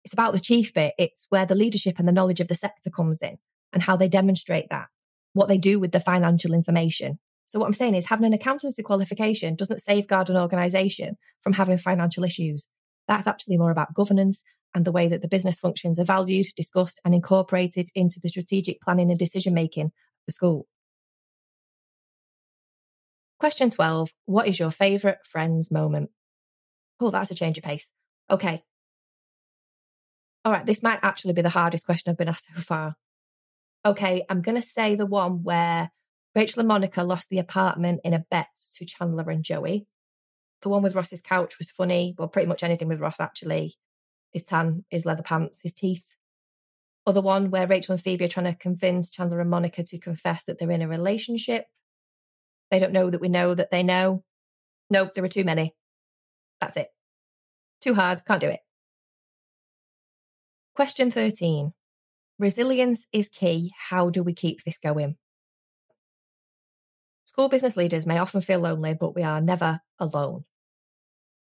it's 0.04 0.12
about 0.12 0.34
the 0.34 0.42
chief 0.42 0.74
bit. 0.74 0.96
It's 0.98 1.28
where 1.30 1.46
the 1.46 1.56
leadership 1.56 1.98
and 1.98 2.06
the 2.06 2.12
knowledge 2.12 2.42
of 2.42 2.50
the 2.50 2.56
sector 2.56 2.90
comes 2.90 3.22
in 3.22 3.38
and 3.72 3.84
how 3.84 3.96
they 3.96 4.10
demonstrate 4.10 4.68
that, 4.70 4.88
what 5.32 5.48
they 5.48 5.58
do 5.58 5.80
with 5.80 5.94
the 5.94 6.02
financial 6.02 6.54
information. 6.54 7.20
So 7.48 7.60
what 7.60 7.66
I'm 7.66 7.74
saying 7.74 7.96
is 7.96 8.06
having 8.06 8.26
an 8.26 8.34
accountancy 8.34 8.84
qualification 8.84 9.56
doesn't 9.56 9.82
safeguard 9.82 10.30
an 10.30 10.36
organization 10.36 11.16
from 11.42 11.54
having 11.54 11.78
financial 11.78 12.26
issues. 12.26 12.68
That's 13.08 13.26
actually 13.26 13.58
more 13.58 13.72
about 13.72 13.94
governance 13.94 14.42
and 14.76 14.84
the 14.84 14.92
way 14.92 15.08
that 15.08 15.22
the 15.22 15.30
business 15.30 15.58
functions 15.58 15.98
are 15.98 16.04
valued, 16.04 16.48
discussed, 16.58 17.00
and 17.06 17.16
incorporated 17.16 17.88
into 17.96 18.20
the 18.22 18.28
strategic 18.28 18.82
planning 18.82 19.10
and 19.10 19.18
decision 19.18 19.54
making 19.54 19.86
of 19.86 19.92
the 20.28 20.34
school. 20.34 20.68
Question 23.40 23.70
12 23.70 24.10
What 24.26 24.48
is 24.48 24.60
your 24.60 24.72
favourite 24.72 25.26
Friends 25.26 25.72
moment? 25.72 26.10
Oh, 27.00 27.12
that's 27.12 27.32
a 27.32 27.36
change 27.36 27.58
of 27.58 27.64
pace. 27.64 27.94
Okay. 28.30 28.62
All 30.44 30.52
right, 30.52 30.66
this 30.66 30.84
might 30.84 31.00
actually 31.02 31.34
be 31.34 31.42
the 31.42 31.50
hardest 31.50 31.86
question 31.86 32.12
I've 32.12 32.18
been 32.18 32.28
asked 32.28 32.48
so 32.56 32.62
far. 32.62 32.96
Okay, 33.86 34.26
I'm 34.30 34.42
going 34.42 34.60
to 34.60 34.68
say 34.68 34.96
the 34.96 35.06
one 35.06 35.44
where 35.44 35.92
Rachel 36.36 36.60
and 36.60 36.68
Monica 36.68 37.04
lost 37.04 37.30
the 37.30 37.40
apartment 37.40 38.02
in 38.04 38.14
a 38.14 38.26
bet 38.30 38.50
to 38.76 38.86
Chandler 38.86 39.30
and 39.30 39.44
Joey. 39.44 39.88
The 40.62 40.70
one 40.70 40.84
with 40.84 40.96
Ross's 40.96 41.22
couch 41.22 41.58
was 41.58 41.72
funny. 41.72 42.16
Well, 42.18 42.28
pretty 42.28 42.48
much 42.48 42.64
anything 42.64 42.88
with 42.88 43.00
Ross, 43.00 43.20
actually. 43.20 43.76
His 44.32 44.44
tan, 44.44 44.86
his 44.90 45.06
leather 45.06 45.24
pants, 45.24 45.60
his 45.62 45.74
teeth. 45.74 46.04
Or 47.06 47.14
the 47.14 47.22
one 47.22 47.52
where 47.52 47.68
Rachel 47.68 47.94
and 47.94 48.04
Phoebe 48.04 48.26
are 48.26 48.30
trying 48.30 48.52
to 48.52 48.60
convince 48.60 49.10
Chandler 49.10 49.40
and 49.40 49.50
Monica 49.50 49.84
to 49.84 50.00
confess 50.00 50.44
that 50.44 50.60
they're 50.60 50.72
in 50.72 50.82
a 50.82 50.88
relationship. 50.88 51.66
They 52.70 52.80
don't 52.80 52.92
know 52.92 53.10
that 53.10 53.22
we 53.22 53.30
know 53.30 53.54
that 53.54 53.72
they 53.72 53.84
know. 53.84 54.24
Nope, 54.90 55.14
there 55.14 55.24
are 55.24 55.30
too 55.30 55.46
many. 55.46 55.76
That's 56.60 56.78
it. 56.78 56.90
Too 57.82 57.94
hard, 57.94 58.26
can't 58.26 58.42
do 58.42 58.50
it. 58.50 58.60
Question 60.76 61.12
13. 61.12 61.74
Resilience 62.40 63.08
is 63.12 63.30
key. 63.30 63.74
How 63.90 64.10
do 64.10 64.22
we 64.22 64.34
keep 64.34 64.64
this 64.64 64.78
going? 64.78 65.18
School 67.38 67.50
business 67.50 67.78
leaders 67.78 68.08
may 68.08 68.18
often 68.18 68.42
feel 68.42 68.58
lonely, 68.58 68.96
but 68.96 69.14
we 69.14 69.22
are 69.22 69.40
never 69.40 69.80
alone. 70.00 70.44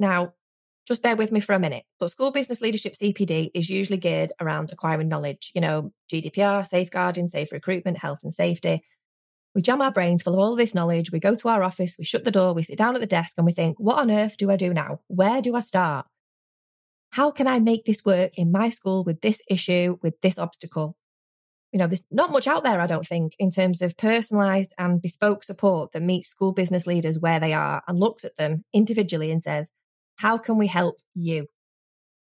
Now, 0.00 0.32
just 0.88 1.02
bear 1.02 1.16
with 1.16 1.30
me 1.30 1.40
for 1.40 1.52
a 1.52 1.58
minute. 1.58 1.84
But 2.00 2.10
school 2.10 2.30
business 2.30 2.62
leadership 2.62 2.94
CPD 2.94 3.50
is 3.52 3.68
usually 3.68 3.98
geared 3.98 4.32
around 4.40 4.72
acquiring 4.72 5.08
knowledge, 5.08 5.52
you 5.54 5.60
know, 5.60 5.92
GDPR, 6.10 6.66
safeguarding, 6.66 7.26
safe 7.26 7.52
recruitment, 7.52 7.98
health 7.98 8.20
and 8.22 8.32
safety. 8.32 8.82
We 9.54 9.60
jam 9.60 9.82
our 9.82 9.92
brains 9.92 10.22
full 10.22 10.32
of 10.32 10.38
all 10.38 10.52
of 10.52 10.58
this 10.58 10.74
knowledge. 10.74 11.12
We 11.12 11.20
go 11.20 11.34
to 11.34 11.48
our 11.48 11.62
office, 11.62 11.96
we 11.98 12.06
shut 12.06 12.24
the 12.24 12.30
door, 12.30 12.54
we 12.54 12.62
sit 12.62 12.78
down 12.78 12.94
at 12.94 13.02
the 13.02 13.06
desk, 13.06 13.34
and 13.36 13.44
we 13.44 13.52
think, 13.52 13.78
what 13.78 13.98
on 13.98 14.10
earth 14.10 14.38
do 14.38 14.50
I 14.50 14.56
do 14.56 14.72
now? 14.72 15.00
Where 15.08 15.42
do 15.42 15.54
I 15.54 15.60
start? 15.60 16.06
How 17.10 17.30
can 17.30 17.46
I 17.46 17.58
make 17.58 17.84
this 17.84 18.02
work 18.02 18.38
in 18.38 18.50
my 18.50 18.70
school 18.70 19.04
with 19.04 19.20
this 19.20 19.42
issue, 19.46 19.98
with 20.00 20.18
this 20.22 20.38
obstacle? 20.38 20.96
You 21.72 21.78
know, 21.78 21.86
there's 21.86 22.04
not 22.10 22.30
much 22.30 22.46
out 22.46 22.64
there, 22.64 22.80
I 22.80 22.86
don't 22.86 23.06
think, 23.06 23.34
in 23.38 23.50
terms 23.50 23.80
of 23.80 23.96
personalized 23.96 24.74
and 24.78 25.00
bespoke 25.00 25.42
support 25.42 25.92
that 25.92 26.02
meets 26.02 26.28
school 26.28 26.52
business 26.52 26.86
leaders 26.86 27.18
where 27.18 27.40
they 27.40 27.54
are 27.54 27.82
and 27.88 27.98
looks 27.98 28.24
at 28.24 28.36
them 28.36 28.64
individually 28.74 29.30
and 29.30 29.42
says, 29.42 29.70
how 30.16 30.36
can 30.36 30.58
we 30.58 30.66
help 30.66 30.96
you? 31.14 31.46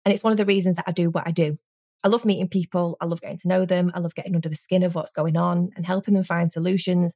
And 0.04 0.12
it's 0.12 0.22
one 0.22 0.32
of 0.32 0.36
the 0.36 0.44
reasons 0.44 0.76
that 0.76 0.84
I 0.86 0.92
do 0.92 1.08
what 1.08 1.26
I 1.26 1.30
do. 1.30 1.56
I 2.04 2.08
love 2.08 2.24
meeting 2.24 2.48
people. 2.48 2.96
I 3.00 3.07
love 3.07 3.20
getting 3.20 3.38
to 3.38 3.48
know 3.48 3.64
them. 3.64 3.90
I 3.94 4.00
love 4.00 4.14
getting 4.14 4.35
under 4.35 4.48
the 4.48 4.57
skin 4.57 4.83
of 4.83 4.94
what's 4.94 5.12
going 5.12 5.37
on 5.37 5.70
and 5.76 5.87
helping 5.87 6.14
them 6.14 6.24
find 6.24 6.52
solutions, 6.52 7.14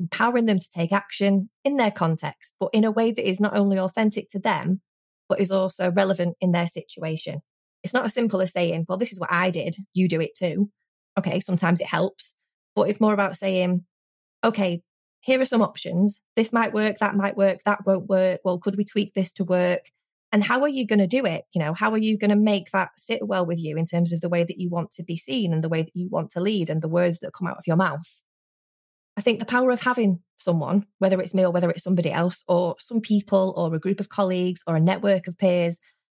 empowering 0.00 0.46
them 0.46 0.60
to 0.60 0.70
take 0.70 0.92
action 0.92 1.50
in 1.64 1.76
their 1.76 1.90
context, 1.90 2.54
but 2.58 2.70
in 2.72 2.84
a 2.84 2.90
way 2.90 3.12
that 3.12 3.28
is 3.28 3.40
not 3.40 3.56
only 3.56 3.78
authentic 3.78 4.30
to 4.30 4.38
them, 4.38 4.80
but 5.28 5.40
is 5.40 5.50
also 5.50 5.90
relevant 5.90 6.36
in 6.40 6.52
their 6.52 6.66
situation. 6.66 7.42
It's 7.82 7.92
not 7.92 8.04
as 8.04 8.14
simple 8.14 8.40
as 8.40 8.52
saying, 8.52 8.86
well, 8.88 8.98
this 8.98 9.12
is 9.12 9.20
what 9.20 9.32
I 9.32 9.50
did. 9.50 9.76
You 9.92 10.08
do 10.08 10.20
it 10.20 10.34
too. 10.36 10.70
Okay, 11.18 11.40
sometimes 11.40 11.80
it 11.80 11.86
helps, 11.86 12.34
but 12.74 12.88
it's 12.88 13.00
more 13.00 13.12
about 13.12 13.36
saying, 13.36 13.84
okay, 14.44 14.82
here 15.20 15.40
are 15.40 15.44
some 15.44 15.62
options. 15.62 16.22
This 16.36 16.52
might 16.52 16.72
work, 16.72 16.98
that 16.98 17.16
might 17.16 17.36
work, 17.36 17.58
that 17.64 17.84
won't 17.84 18.08
work. 18.08 18.40
Well, 18.44 18.58
could 18.58 18.76
we 18.76 18.84
tweak 18.84 19.14
this 19.14 19.32
to 19.32 19.44
work? 19.44 19.90
and 20.32 20.44
how 20.44 20.60
are 20.62 20.68
you 20.68 20.86
going 20.86 20.98
to 20.98 21.06
do 21.06 21.24
it 21.24 21.44
you 21.52 21.60
know 21.60 21.74
how 21.74 21.92
are 21.92 21.98
you 21.98 22.18
going 22.18 22.30
to 22.30 22.36
make 22.36 22.70
that 22.70 22.90
sit 22.96 23.26
well 23.26 23.46
with 23.46 23.58
you 23.58 23.76
in 23.76 23.86
terms 23.86 24.12
of 24.12 24.20
the 24.20 24.28
way 24.28 24.44
that 24.44 24.58
you 24.58 24.68
want 24.68 24.90
to 24.92 25.02
be 25.02 25.16
seen 25.16 25.52
and 25.52 25.62
the 25.62 25.68
way 25.68 25.82
that 25.82 25.94
you 25.96 26.08
want 26.08 26.30
to 26.30 26.40
lead 26.40 26.70
and 26.70 26.82
the 26.82 26.88
words 26.88 27.18
that 27.20 27.32
come 27.32 27.48
out 27.48 27.58
of 27.58 27.66
your 27.66 27.76
mouth 27.76 28.20
i 29.16 29.20
think 29.20 29.38
the 29.38 29.46
power 29.46 29.70
of 29.70 29.80
having 29.80 30.20
someone 30.36 30.86
whether 30.98 31.20
it's 31.20 31.34
me 31.34 31.44
or 31.44 31.50
whether 31.50 31.70
it's 31.70 31.84
somebody 31.84 32.10
else 32.10 32.44
or 32.48 32.76
some 32.78 33.00
people 33.00 33.54
or 33.56 33.74
a 33.74 33.80
group 33.80 34.00
of 34.00 34.08
colleagues 34.08 34.62
or 34.66 34.76
a 34.76 34.80
network 34.80 35.26
of 35.26 35.38
peers 35.38 35.78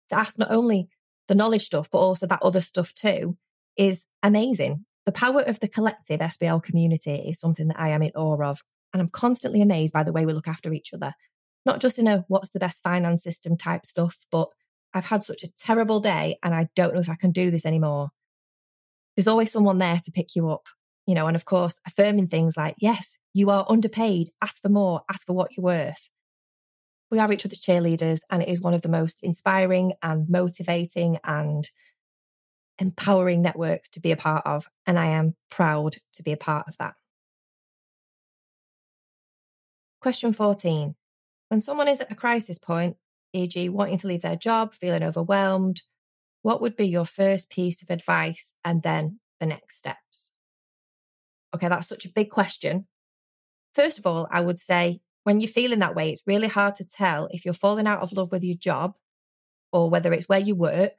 to 0.08 0.18
ask 0.18 0.38
not 0.38 0.50
only 0.50 0.88
the 1.28 1.34
knowledge 1.34 1.64
stuff 1.64 1.88
but 1.90 1.98
also 1.98 2.26
that 2.26 2.42
other 2.42 2.60
stuff 2.60 2.92
too 2.94 3.36
is 3.76 4.04
amazing 4.22 4.84
the 5.08 5.12
power 5.12 5.40
of 5.42 5.58
the 5.60 5.68
collective 5.68 6.20
sbl 6.20 6.62
community 6.62 7.14
is 7.14 7.40
something 7.40 7.68
that 7.68 7.80
i 7.80 7.88
am 7.88 8.02
in 8.02 8.12
awe 8.14 8.42
of 8.42 8.60
and 8.92 9.00
i'm 9.00 9.08
constantly 9.08 9.62
amazed 9.62 9.92
by 9.92 10.02
the 10.02 10.12
way 10.12 10.26
we 10.26 10.34
look 10.34 10.48
after 10.48 10.72
each 10.72 10.92
other 10.92 11.14
not 11.68 11.80
just 11.80 11.98
in 11.98 12.06
a 12.06 12.24
what's 12.28 12.48
the 12.48 12.58
best 12.58 12.82
finance 12.82 13.22
system 13.22 13.56
type 13.56 13.84
stuff, 13.84 14.16
but 14.32 14.48
I've 14.94 15.04
had 15.04 15.22
such 15.22 15.42
a 15.42 15.50
terrible 15.58 16.00
day 16.00 16.38
and 16.42 16.54
I 16.54 16.68
don't 16.74 16.94
know 16.94 17.00
if 17.00 17.10
I 17.10 17.14
can 17.14 17.30
do 17.30 17.50
this 17.50 17.66
anymore. 17.66 18.08
There's 19.14 19.26
always 19.26 19.52
someone 19.52 19.76
there 19.76 20.00
to 20.02 20.10
pick 20.10 20.34
you 20.34 20.48
up, 20.48 20.66
you 21.06 21.14
know, 21.14 21.26
and 21.26 21.36
of 21.36 21.44
course, 21.44 21.74
affirming 21.86 22.28
things 22.28 22.56
like, 22.56 22.76
yes, 22.80 23.18
you 23.34 23.50
are 23.50 23.66
underpaid, 23.68 24.30
ask 24.40 24.62
for 24.62 24.70
more, 24.70 25.02
ask 25.10 25.26
for 25.26 25.34
what 25.34 25.56
you're 25.56 25.64
worth. 25.64 26.08
We 27.10 27.18
are 27.18 27.30
each 27.30 27.44
other's 27.44 27.60
cheerleaders, 27.60 28.20
and 28.30 28.42
it 28.42 28.48
is 28.48 28.62
one 28.62 28.74
of 28.74 28.82
the 28.82 28.88
most 28.88 29.18
inspiring 29.22 29.92
and 30.02 30.28
motivating 30.28 31.18
and 31.24 31.70
empowering 32.78 33.42
networks 33.42 33.88
to 33.90 34.00
be 34.00 34.12
a 34.12 34.16
part 34.16 34.46
of. 34.46 34.68
And 34.86 34.98
I 34.98 35.06
am 35.06 35.34
proud 35.50 35.96
to 36.14 36.22
be 36.22 36.32
a 36.32 36.36
part 36.36 36.68
of 36.68 36.76
that. 36.78 36.94
Question 40.00 40.32
14 40.32 40.94
when 41.48 41.60
someone 41.60 41.88
is 41.88 42.00
at 42.00 42.12
a 42.12 42.14
crisis 42.14 42.58
point, 42.58 42.96
e.g., 43.32 43.68
wanting 43.70 43.98
to 43.98 44.06
leave 44.06 44.22
their 44.22 44.36
job, 44.36 44.74
feeling 44.74 45.02
overwhelmed, 45.02 45.82
what 46.42 46.60
would 46.60 46.76
be 46.76 46.86
your 46.86 47.06
first 47.06 47.50
piece 47.50 47.82
of 47.82 47.90
advice 47.90 48.54
and 48.64 48.82
then 48.82 49.18
the 49.40 49.46
next 49.46 49.78
steps? 49.78 50.32
Okay, 51.54 51.68
that's 51.68 51.88
such 51.88 52.04
a 52.04 52.10
big 52.10 52.30
question. 52.30 52.86
First 53.74 53.98
of 53.98 54.06
all, 54.06 54.28
I 54.30 54.40
would 54.40 54.60
say 54.60 55.00
when 55.24 55.40
you're 55.40 55.50
feeling 55.50 55.78
that 55.80 55.94
way, 55.94 56.10
it's 56.10 56.22
really 56.26 56.48
hard 56.48 56.76
to 56.76 56.84
tell 56.84 57.28
if 57.30 57.44
you're 57.44 57.54
falling 57.54 57.86
out 57.86 58.02
of 58.02 58.12
love 58.12 58.30
with 58.30 58.44
your 58.44 58.56
job 58.56 58.94
or 59.72 59.90
whether 59.90 60.12
it's 60.12 60.28
where 60.28 60.38
you 60.38 60.54
work 60.54 60.98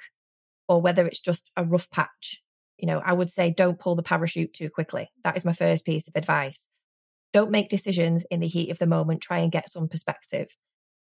or 0.69 0.79
whether 0.79 1.05
it's 1.05 1.19
just 1.19 1.51
a 1.57 1.65
rough 1.65 1.89
patch. 1.89 2.41
You 2.77 2.87
know, 2.87 3.01
I 3.03 3.11
would 3.11 3.29
say 3.29 3.51
don't 3.51 3.79
pull 3.79 3.95
the 3.95 4.03
parachute 4.03 4.53
too 4.53 4.69
quickly. 4.69 5.09
That 5.25 5.35
is 5.35 5.43
my 5.43 5.51
first 5.51 5.83
piece 5.83 6.07
of 6.07 6.15
advice. 6.15 6.67
Don't 7.33 7.51
make 7.51 7.69
decisions 7.69 8.25
in 8.31 8.39
the 8.39 8.47
heat 8.47 8.69
of 8.69 8.77
the 8.77 8.87
moment. 8.87 9.21
Try 9.21 9.39
and 9.39 9.51
get 9.51 9.69
some 9.69 9.89
perspective. 9.89 10.55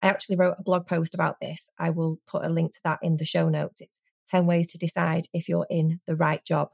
I 0.01 0.08
actually 0.08 0.38
wrote 0.38 0.56
a 0.58 0.63
blog 0.63 0.88
post 0.88 1.13
about 1.13 1.38
this. 1.41 1.69
I 1.78 1.89
will 1.89 2.19
put 2.28 2.45
a 2.45 2.49
link 2.49 2.73
to 2.73 2.80
that 2.86 2.99
in 3.01 3.17
the 3.17 3.25
show 3.25 3.49
notes. 3.49 3.82
It's 3.82 3.99
10 4.30 4.45
ways 4.45 4.67
to 4.67 4.78
decide 4.78 5.28
if 5.34 5.49
you're 5.49 5.67
in 5.69 5.99
the 6.08 6.15
right 6.15 6.45
job. 6.45 6.69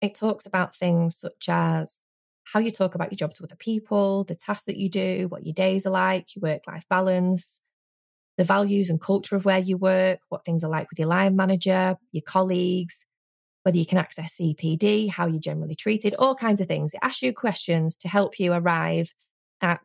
It 0.00 0.14
talks 0.14 0.46
about 0.46 0.76
things 0.76 1.18
such 1.18 1.48
as 1.48 1.98
how 2.44 2.60
you 2.60 2.70
talk 2.70 2.94
about 2.94 3.10
your 3.10 3.16
job 3.16 3.34
to 3.34 3.44
other 3.44 3.56
people, 3.56 4.24
the 4.24 4.34
tasks 4.34 4.64
that 4.66 4.76
you 4.76 4.90
do, 4.90 5.26
what 5.28 5.46
your 5.46 5.54
days 5.54 5.86
are 5.86 5.90
like, 5.90 6.34
your 6.34 6.52
work 6.52 6.62
life 6.66 6.84
balance, 6.90 7.60
the 8.38 8.44
values 8.44 8.88
and 8.90 9.00
culture 9.00 9.36
of 9.36 9.44
where 9.44 9.58
you 9.58 9.76
work, 9.76 10.20
what 10.28 10.44
things 10.44 10.64
are 10.64 10.70
like 10.70 10.88
with 10.90 10.98
your 10.98 11.08
line 11.08 11.36
manager, 11.36 11.96
your 12.12 12.22
colleagues, 12.22 13.04
whether 13.62 13.78
you 13.78 13.86
can 13.86 13.98
access 13.98 14.34
CPD, 14.40 15.10
how 15.10 15.26
you're 15.26 15.40
generally 15.40 15.74
treated, 15.74 16.14
all 16.18 16.34
kinds 16.34 16.60
of 16.60 16.66
things. 16.66 16.94
It 16.94 17.00
asks 17.02 17.22
you 17.22 17.32
questions 17.32 17.96
to 17.98 18.08
help 18.08 18.38
you 18.38 18.52
arrive 18.52 19.12
at 19.60 19.82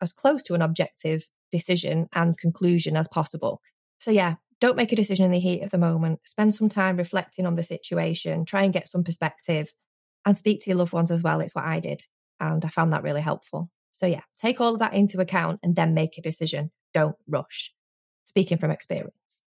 as 0.00 0.12
close 0.12 0.42
to 0.44 0.54
an 0.54 0.62
objective 0.62 1.28
decision 1.50 2.08
and 2.12 2.38
conclusion 2.38 2.96
as 2.96 3.08
possible. 3.08 3.60
So, 3.98 4.10
yeah, 4.10 4.36
don't 4.60 4.76
make 4.76 4.92
a 4.92 4.96
decision 4.96 5.26
in 5.26 5.32
the 5.32 5.38
heat 5.38 5.62
of 5.62 5.70
the 5.70 5.78
moment. 5.78 6.20
Spend 6.24 6.54
some 6.54 6.68
time 6.68 6.96
reflecting 6.96 7.46
on 7.46 7.56
the 7.56 7.62
situation, 7.62 8.44
try 8.44 8.62
and 8.62 8.72
get 8.72 8.88
some 8.88 9.04
perspective, 9.04 9.72
and 10.24 10.36
speak 10.36 10.60
to 10.62 10.70
your 10.70 10.78
loved 10.78 10.92
ones 10.92 11.10
as 11.10 11.22
well. 11.22 11.40
It's 11.40 11.54
what 11.54 11.64
I 11.64 11.80
did. 11.80 12.04
And 12.40 12.64
I 12.64 12.68
found 12.68 12.92
that 12.92 13.02
really 13.02 13.20
helpful. 13.20 13.70
So, 13.92 14.06
yeah, 14.06 14.22
take 14.40 14.60
all 14.60 14.74
of 14.74 14.80
that 14.80 14.94
into 14.94 15.20
account 15.20 15.60
and 15.62 15.74
then 15.74 15.94
make 15.94 16.18
a 16.18 16.22
decision. 16.22 16.70
Don't 16.94 17.16
rush. 17.26 17.72
Speaking 18.24 18.58
from 18.58 18.70
experience. 18.70 19.40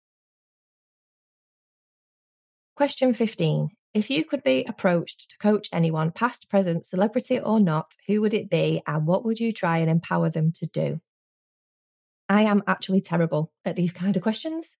Question 2.77 3.13
15. 3.13 3.71
If 3.95 4.11
you 4.11 4.25
could 4.25 4.45
be 4.45 4.65
approached 4.69 5.31
to 5.31 5.39
coach 5.39 5.69
anyone, 5.73 6.13
past, 6.13 6.49
present, 6.49 6.87
celebrity 6.87 7.41
or 7.41 7.59
not, 7.59 7.95
who 8.07 8.21
would 8.21 8.35
it 8.35 8.49
be 8.49 8.83
and 8.87 9.07
what 9.07 9.25
would 9.25 9.41
you 9.41 9.53
try 9.53 9.79
and 9.79 9.91
empower 9.91 10.31
them 10.31 10.53
to 10.53 10.67
do? 10.67 11.01
I 12.29 12.43
am 12.43 12.63
actually 12.67 13.01
terrible 13.01 13.51
at 13.65 13.75
these 13.75 13.93
kind 13.93 14.15
of 14.15 14.23
questions. 14.23 14.77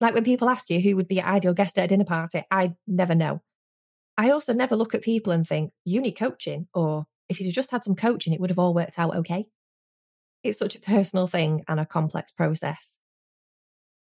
Like 0.00 0.14
when 0.14 0.24
people 0.24 0.50
ask 0.50 0.68
you 0.68 0.80
who 0.80 0.96
would 0.96 1.08
be 1.08 1.14
your 1.14 1.24
ideal 1.24 1.54
guest 1.54 1.78
at 1.78 1.84
a 1.84 1.88
dinner 1.88 2.04
party, 2.04 2.42
I 2.50 2.74
never 2.86 3.14
know. 3.14 3.40
I 4.18 4.30
also 4.30 4.52
never 4.52 4.76
look 4.76 4.94
at 4.94 5.02
people 5.02 5.32
and 5.32 5.46
think, 5.46 5.72
you 5.84 6.00
need 6.00 6.12
coaching, 6.12 6.66
or 6.74 7.06
if 7.28 7.40
you'd 7.40 7.54
just 7.54 7.70
had 7.70 7.84
some 7.84 7.94
coaching, 7.94 8.32
it 8.32 8.40
would 8.40 8.50
have 8.50 8.58
all 8.58 8.74
worked 8.74 8.98
out 8.98 9.14
okay. 9.16 9.46
It's 10.42 10.58
such 10.58 10.74
a 10.74 10.80
personal 10.80 11.26
thing 11.26 11.64
and 11.68 11.78
a 11.78 11.86
complex 11.86 12.32
process. 12.32 12.98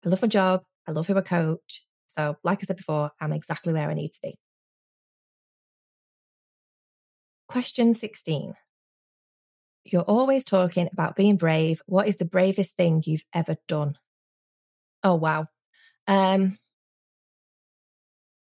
I 0.06 0.10
love 0.10 0.22
my 0.22 0.28
job. 0.28 0.64
I 0.88 0.92
love 0.92 1.08
who 1.08 1.18
I 1.18 1.22
coach. 1.22 1.84
So, 2.08 2.38
like 2.44 2.60
I 2.62 2.66
said 2.66 2.78
before, 2.78 3.12
I'm 3.20 3.34
exactly 3.34 3.74
where 3.74 3.90
I 3.90 3.94
need 3.94 4.14
to 4.14 4.20
be. 4.22 4.40
Question 7.48 7.94
16. 7.94 8.54
You're 9.84 10.02
always 10.02 10.44
talking 10.44 10.90
about 10.92 11.16
being 11.16 11.38
brave. 11.38 11.82
What 11.86 12.08
is 12.08 12.18
the 12.18 12.26
bravest 12.26 12.76
thing 12.76 13.04
you've 13.06 13.24
ever 13.34 13.56
done? 13.68 13.98
Oh, 15.04 15.16
wow. 15.16 15.48
Um, 16.08 16.58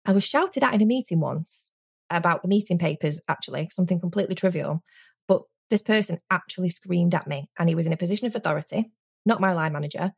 I 0.07 0.13
was 0.13 0.25
shouted 0.25 0.63
at 0.63 0.75
in 0.75 0.83
a 0.83 0.87
meeting 0.87 1.21
once 1.21 1.71
about 2.11 2.43
the 2.43 2.49
meeting 2.49 2.79
papers, 2.79 3.21
actually, 3.29 3.71
something 3.73 3.99
completely 3.99 4.35
trivial. 4.35 4.83
This 5.71 5.83
person 5.83 6.21
actually 6.31 6.69
screamed 6.69 7.15
at 7.15 7.27
me, 7.27 7.49
and 7.59 7.69
he 7.69 7.75
was 7.75 7.87
in 7.87 7.93
a 7.93 7.97
position 7.97 8.27
of 8.27 8.37
authority, 8.37 8.93
not 9.25 9.41
my 9.41 9.53
line 9.53 9.73
manager, 9.73 10.13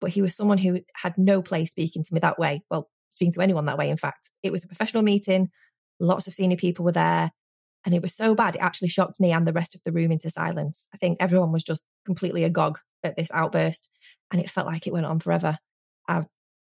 but 0.00 0.10
he 0.10 0.22
was 0.22 0.34
someone 0.34 0.58
who 0.58 0.80
had 0.94 1.16
no 1.16 1.42
place 1.42 1.70
speaking 1.70 2.04
to 2.04 2.14
me 2.14 2.20
that 2.20 2.38
way. 2.38 2.62
Well, 2.70 2.90
speaking 3.10 3.32
to 3.32 3.40
anyone 3.42 3.66
that 3.66 3.78
way, 3.78 3.90
in 3.90 3.96
fact. 3.96 4.30
It 4.42 4.52
was 4.52 4.64
a 4.64 4.68
professional 4.68 5.02
meeting, 5.02 5.50
lots 6.00 6.26
of 6.26 6.34
senior 6.34 6.56
people 6.56 6.84
were 6.84 6.92
there. 6.92 7.30
And 7.84 7.94
it 7.94 8.02
was 8.02 8.14
so 8.14 8.34
bad, 8.34 8.56
it 8.56 8.60
actually 8.60 8.88
shocked 8.88 9.20
me 9.20 9.32
and 9.32 9.46
the 9.46 9.52
rest 9.52 9.74
of 9.74 9.80
the 9.84 9.92
room 9.92 10.12
into 10.12 10.30
silence. 10.30 10.86
I 10.92 10.98
think 10.98 11.16
everyone 11.20 11.52
was 11.52 11.64
just 11.64 11.82
completely 12.04 12.44
agog 12.44 12.78
at 13.02 13.16
this 13.16 13.30
outburst. 13.32 13.88
And 14.30 14.40
it 14.40 14.50
felt 14.50 14.66
like 14.66 14.86
it 14.86 14.92
went 14.92 15.06
on 15.06 15.18
forever. 15.18 15.58
I 16.06 16.24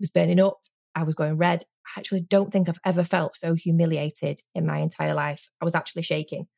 was 0.01 0.11
burning 0.11 0.41
up. 0.41 0.59
I 0.95 1.05
was 1.05 1.15
going 1.15 1.37
red. 1.37 1.65
I 1.87 2.01
actually 2.01 2.23
don't 2.23 2.51
think 2.53 2.69
I've 2.69 2.81
ever 2.85 3.05
felt 3.05 3.37
so 3.37 3.55
humiliated 3.55 4.43
in 4.55 4.67
my 4.67 4.79
entire 4.79 5.15
life. 5.15 5.49
I 5.61 5.65
was 5.65 5.75
actually 5.75 6.03
shaking. 6.03 6.49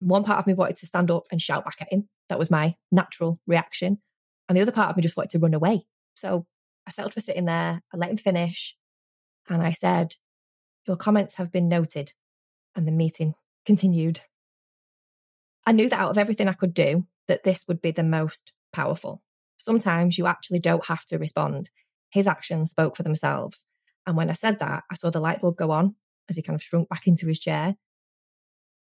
One 0.00 0.24
part 0.24 0.38
of 0.38 0.46
me 0.46 0.54
wanted 0.54 0.76
to 0.76 0.86
stand 0.86 1.10
up 1.10 1.24
and 1.30 1.40
shout 1.40 1.64
back 1.64 1.76
at 1.80 1.92
him. 1.92 2.08
That 2.28 2.38
was 2.38 2.50
my 2.50 2.76
natural 2.90 3.40
reaction. 3.46 3.98
And 4.48 4.56
the 4.56 4.62
other 4.62 4.72
part 4.72 4.90
of 4.90 4.96
me 4.96 5.02
just 5.02 5.16
wanted 5.16 5.30
to 5.30 5.38
run 5.38 5.54
away. 5.54 5.86
So 6.14 6.46
I 6.86 6.90
settled 6.90 7.14
for 7.14 7.20
sitting 7.20 7.46
there. 7.46 7.82
I 7.92 7.96
let 7.96 8.10
him 8.10 8.16
finish. 8.16 8.76
And 9.48 9.62
I 9.62 9.70
said, 9.70 10.14
Your 10.86 10.96
comments 10.96 11.34
have 11.34 11.52
been 11.52 11.68
noted. 11.68 12.12
And 12.74 12.86
the 12.86 12.92
meeting 12.92 13.34
continued. 13.64 14.20
I 15.66 15.72
knew 15.72 15.88
that 15.88 15.98
out 15.98 16.10
of 16.10 16.18
everything 16.18 16.48
I 16.48 16.52
could 16.52 16.74
do, 16.74 17.06
that 17.26 17.42
this 17.42 17.64
would 17.66 17.80
be 17.80 17.90
the 17.90 18.04
most 18.04 18.52
powerful. 18.72 19.22
Sometimes 19.56 20.18
you 20.18 20.26
actually 20.26 20.60
don't 20.60 20.86
have 20.86 21.04
to 21.06 21.18
respond. 21.18 21.70
His 22.10 22.26
actions 22.26 22.70
spoke 22.70 22.96
for 22.96 23.02
themselves. 23.02 23.64
And 24.06 24.16
when 24.16 24.30
I 24.30 24.34
said 24.34 24.60
that, 24.60 24.84
I 24.90 24.94
saw 24.94 25.10
the 25.10 25.20
light 25.20 25.40
bulb 25.40 25.56
go 25.56 25.70
on 25.70 25.96
as 26.28 26.36
he 26.36 26.42
kind 26.42 26.54
of 26.54 26.62
shrunk 26.62 26.88
back 26.88 27.06
into 27.06 27.26
his 27.26 27.40
chair. 27.40 27.76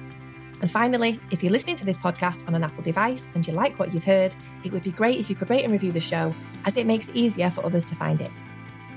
And 0.60 0.70
finally, 0.70 1.20
if 1.30 1.42
you're 1.42 1.52
listening 1.52 1.76
to 1.76 1.84
this 1.84 1.98
podcast 1.98 2.46
on 2.46 2.54
an 2.54 2.64
Apple 2.64 2.82
device 2.82 3.22
and 3.34 3.46
you 3.46 3.52
like 3.52 3.78
what 3.78 3.92
you've 3.92 4.04
heard, 4.04 4.34
it 4.64 4.72
would 4.72 4.82
be 4.82 4.92
great 4.92 5.18
if 5.18 5.28
you 5.28 5.36
could 5.36 5.50
rate 5.50 5.64
and 5.64 5.72
review 5.72 5.92
the 5.92 6.00
show, 6.00 6.34
as 6.64 6.76
it 6.76 6.86
makes 6.86 7.08
it 7.08 7.16
easier 7.16 7.50
for 7.50 7.64
others 7.66 7.84
to 7.84 7.94
find 7.94 8.20
it. 8.20 8.30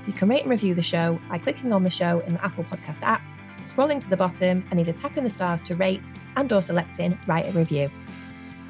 You 0.06 0.12
can 0.12 0.28
rate 0.28 0.42
and 0.42 0.50
review 0.50 0.74
the 0.74 0.82
show 0.82 1.18
by 1.28 1.38
clicking 1.38 1.72
on 1.72 1.84
the 1.84 1.90
show 1.90 2.20
in 2.20 2.34
the 2.34 2.44
Apple 2.44 2.64
Podcast 2.64 3.02
app, 3.02 3.22
scrolling 3.66 4.00
to 4.00 4.08
the 4.08 4.16
bottom 4.16 4.64
and 4.70 4.80
either 4.80 4.92
tapping 4.92 5.24
the 5.24 5.30
stars 5.30 5.60
to 5.62 5.76
rate 5.76 6.02
and 6.36 6.50
or 6.52 6.62
selecting 6.62 7.18
write 7.26 7.46
a 7.46 7.52
review. 7.52 7.90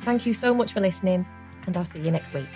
Thank 0.03 0.27
you 0.27 0.35
so 0.35 0.55
much 0.55 0.73
for 0.73 0.81
listening 0.81 1.27
and 1.67 1.77
I'll 1.77 1.85
see 1.85 2.01
you 2.01 2.11
next 2.11 2.33
week. 2.35 2.49